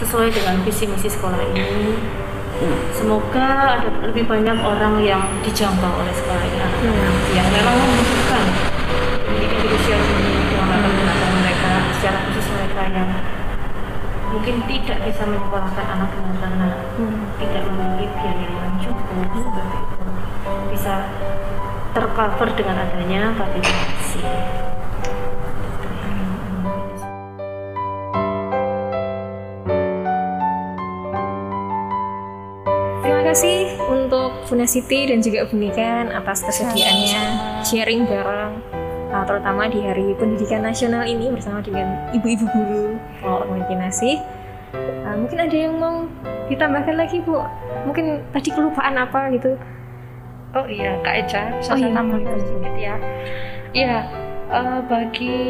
sesuai 0.00 0.28
dengan 0.36 0.60
visi 0.64 0.84
misi 0.84 1.08
sekolah 1.08 1.40
ini 1.52 1.96
semoga 2.94 3.78
ada 3.78 3.88
lebih 4.06 4.24
banyak 4.26 4.58
orang 4.62 4.94
yang 5.02 5.22
dijangkau 5.42 5.90
oleh 5.90 6.14
sekolah 6.14 6.42
ini 6.46 6.58
anak-anak 6.58 6.94
hmm. 6.94 7.36
yang 7.36 7.48
memang 7.50 7.76
membutuhkan 7.76 8.44
pendidikan 9.26 9.58
di 9.62 9.68
usia 9.74 9.96
dini 9.98 10.32
yang 10.54 10.62
akan 10.66 10.78
menggunakan 10.86 11.30
mereka 11.42 11.72
secara 11.98 12.18
khusus 12.28 12.46
mereka 12.54 12.82
yang 12.92 13.10
mungkin 14.32 14.54
tidak 14.64 14.98
bisa 15.04 15.22
menyekolahkan 15.28 15.86
anaknya 15.86 16.32
karena 16.40 16.68
hmm. 16.96 17.20
tidak 17.42 17.62
memiliki 17.68 18.06
biaya 18.16 18.48
yang 18.48 18.74
cukup 18.80 19.26
seperti 19.36 19.78
itu 19.82 20.06
bisa 20.72 20.94
tercover 21.92 22.48
dengan 22.56 22.76
adanya 22.88 23.36
vaksinasi. 23.36 24.24
Kasih 33.32 33.80
untuk 33.88 34.44
Bunda 34.44 34.68
Siti 34.68 35.08
dan 35.08 35.24
juga 35.24 35.48
Bunikan 35.48 36.12
atas 36.12 36.44
kesediaannya 36.44 37.22
sharing 37.64 38.04
bareng 38.04 38.60
uh, 39.08 39.24
terutama 39.24 39.72
di 39.72 39.80
Hari 39.80 40.12
Pendidikan 40.20 40.60
Nasional 40.60 41.08
ini 41.08 41.32
bersama 41.32 41.64
dengan 41.64 42.12
ibu-ibu 42.12 42.44
guru 42.52 43.00
oh. 43.24 43.48
nasi. 43.72 44.20
Uh, 44.76 45.16
mungkin 45.16 45.48
ada 45.48 45.56
yang 45.56 45.80
mau 45.80 46.04
ditambahkan 46.52 46.92
lagi 46.92 47.24
Bu? 47.24 47.40
Mungkin 47.88 48.20
tadi 48.36 48.52
kelupaan 48.52 49.00
apa 49.00 49.32
gitu? 49.32 49.56
Oh 50.52 50.68
iya, 50.68 51.00
Kak 51.00 51.24
Eja, 51.24 51.56
bisa 51.56 51.72
oh, 51.72 51.80
saya 51.80 51.88
iya. 51.88 51.96
tambahkan 51.96 52.36
sedikit 52.36 52.74
ya. 52.76 52.96
Iya, 53.72 53.98
uh, 54.52 54.80
bagi 54.84 55.40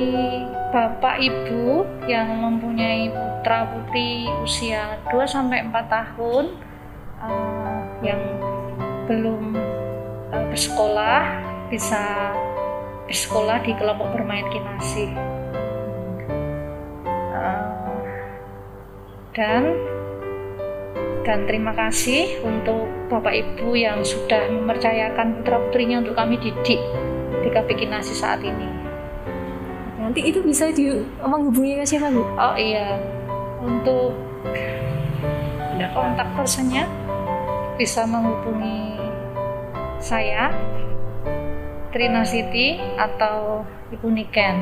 Bapak 0.70 1.18
Ibu 1.18 1.82
yang 2.06 2.30
mempunyai 2.46 3.10
putra 3.10 3.66
putri 3.74 4.30
usia 4.38 5.02
2 5.10 5.18
sampai 5.26 5.66
4 5.66 5.74
tahun 5.90 6.44
uh, 7.26 7.61
yang 8.02 8.20
belum 9.06 9.54
uh, 10.34 10.44
bersekolah 10.50 11.22
bisa 11.70 12.34
di 13.06 13.14
sekolah 13.16 13.62
di 13.64 13.72
kelompok 13.78 14.14
bermain 14.14 14.46
kinasi 14.50 15.10
uh, 17.32 17.98
dan 19.34 19.74
dan 21.22 21.46
terima 21.46 21.70
kasih 21.70 22.42
untuk 22.42 22.90
Bapak 23.06 23.30
Ibu 23.30 23.78
yang 23.78 24.02
sudah 24.02 24.50
mempercayakan 24.50 25.38
putra-putrinya 25.38 26.02
untuk 26.02 26.18
kami 26.18 26.34
didik 26.42 26.82
di 27.42 27.48
KP 27.50 27.78
Kinasi 27.78 28.10
saat 28.10 28.42
ini. 28.42 28.66
Nanti 30.02 30.18
itu 30.26 30.42
bisa 30.42 30.74
di 30.74 30.90
menghubungi 31.22 31.78
ke 31.78 31.86
siapa 31.86 32.10
Bu? 32.10 32.26
Oh 32.26 32.58
iya, 32.58 32.98
untuk 33.62 34.18
kontak 35.92 36.26
personnya 36.34 36.88
bisa 37.76 38.04
menghubungi 38.04 39.00
saya 40.02 40.52
Trinasiti 41.92 42.80
atau 42.96 43.68
Ibu 43.92 44.08
Niken. 44.08 44.56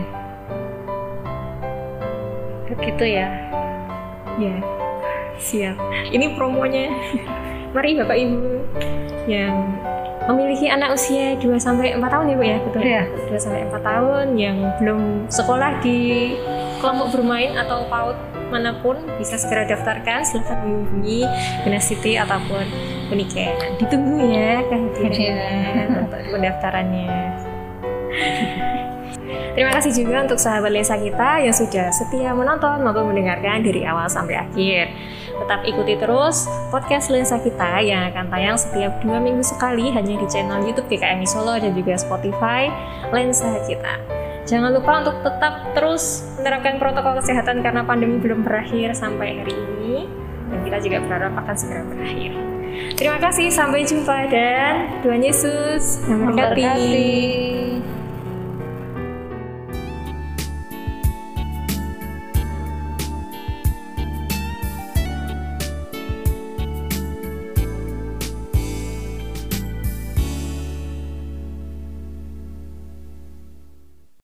Begitu 2.67 3.05
ya. 3.07 3.27
Ya, 4.39 4.57
siap. 5.39 5.79
Ini 6.11 6.35
promonya. 6.35 6.91
Mari 7.71 7.95
Bapak 8.03 8.19
Ibu 8.19 8.43
yang 9.31 9.55
memiliki 10.27 10.67
anak 10.67 10.99
usia 10.99 11.39
2 11.39 11.55
sampai 11.59 11.95
4 11.95 12.03
tahun 12.03 12.31
ya 12.31 12.35
Bu 12.35 12.45
ya, 12.47 12.59
betul? 12.67 12.81
Iya. 12.83 13.03
2 13.31 13.39
sampai 13.39 13.61
4 13.71 13.79
tahun 13.79 14.27
yang 14.35 14.57
belum 14.83 15.31
sekolah 15.31 15.79
di 15.83 16.35
kelompok 16.83 17.15
bermain 17.15 17.55
atau 17.55 17.87
PAUD 17.87 18.17
mana 18.51 18.75
pun 18.83 18.99
bisa 19.15 19.39
segera 19.39 19.63
daftarkan 19.71 20.27
silahkan 20.27 20.59
menghubungi 20.67 21.23
City 21.79 22.19
ataupun 22.19 22.67
Uniken 23.11 23.53
ditunggu 23.77 24.17
ya 24.31 24.63
kehadirannya 24.71 25.35
untuk 26.07 26.21
pendaftarannya 26.31 27.11
Terima 29.51 29.75
kasih 29.75 29.93
juga 29.93 30.23
untuk 30.23 30.39
sahabat 30.39 30.71
Lensa 30.71 30.95
kita 30.95 31.43
yang 31.43 31.55
sudah 31.55 31.91
setia 31.91 32.31
menonton 32.31 32.87
maupun 32.87 33.11
mendengarkan 33.11 33.67
dari 33.67 33.83
awal 33.83 34.07
sampai 34.07 34.39
akhir. 34.39 34.95
Tetap 35.43 35.67
ikuti 35.67 35.99
terus 35.99 36.47
podcast 36.71 37.11
Lensa 37.11 37.43
kita 37.43 37.83
yang 37.83 38.15
akan 38.15 38.31
tayang 38.31 38.55
setiap 38.55 39.03
dua 39.03 39.19
minggu 39.19 39.43
sekali 39.43 39.91
hanya 39.91 40.15
di 40.17 40.27
channel 40.31 40.63
YouTube 40.63 40.87
GKMI 40.87 41.27
Solo 41.27 41.59
dan 41.59 41.75
juga 41.75 41.99
Spotify 41.99 42.71
Lensa 43.11 43.59
kita. 43.67 43.99
Jangan 44.47 44.71
lupa 44.71 45.03
untuk 45.03 45.17
tetap 45.27 45.75
terus 45.75 46.25
menerapkan 46.39 46.79
protokol 46.79 47.19
kesehatan 47.19 47.63
karena 47.63 47.83
pandemi 47.83 48.23
belum 48.23 48.47
berakhir 48.47 48.95
sampai 48.95 49.43
hari 49.43 49.55
ini 49.55 50.07
dan 50.51 50.59
kita 50.67 50.79
juga 50.79 50.99
berharap 51.07 51.33
akan 51.43 51.57
segera 51.59 51.83
berakhir. 51.87 52.60
Terima 52.97 53.19
kasih, 53.19 53.49
sampai 53.49 53.87
jumpa 53.87 54.29
dan 54.29 55.01
Tuhan 55.01 55.23
Yesus 55.25 56.05
memberkati. 56.05 57.70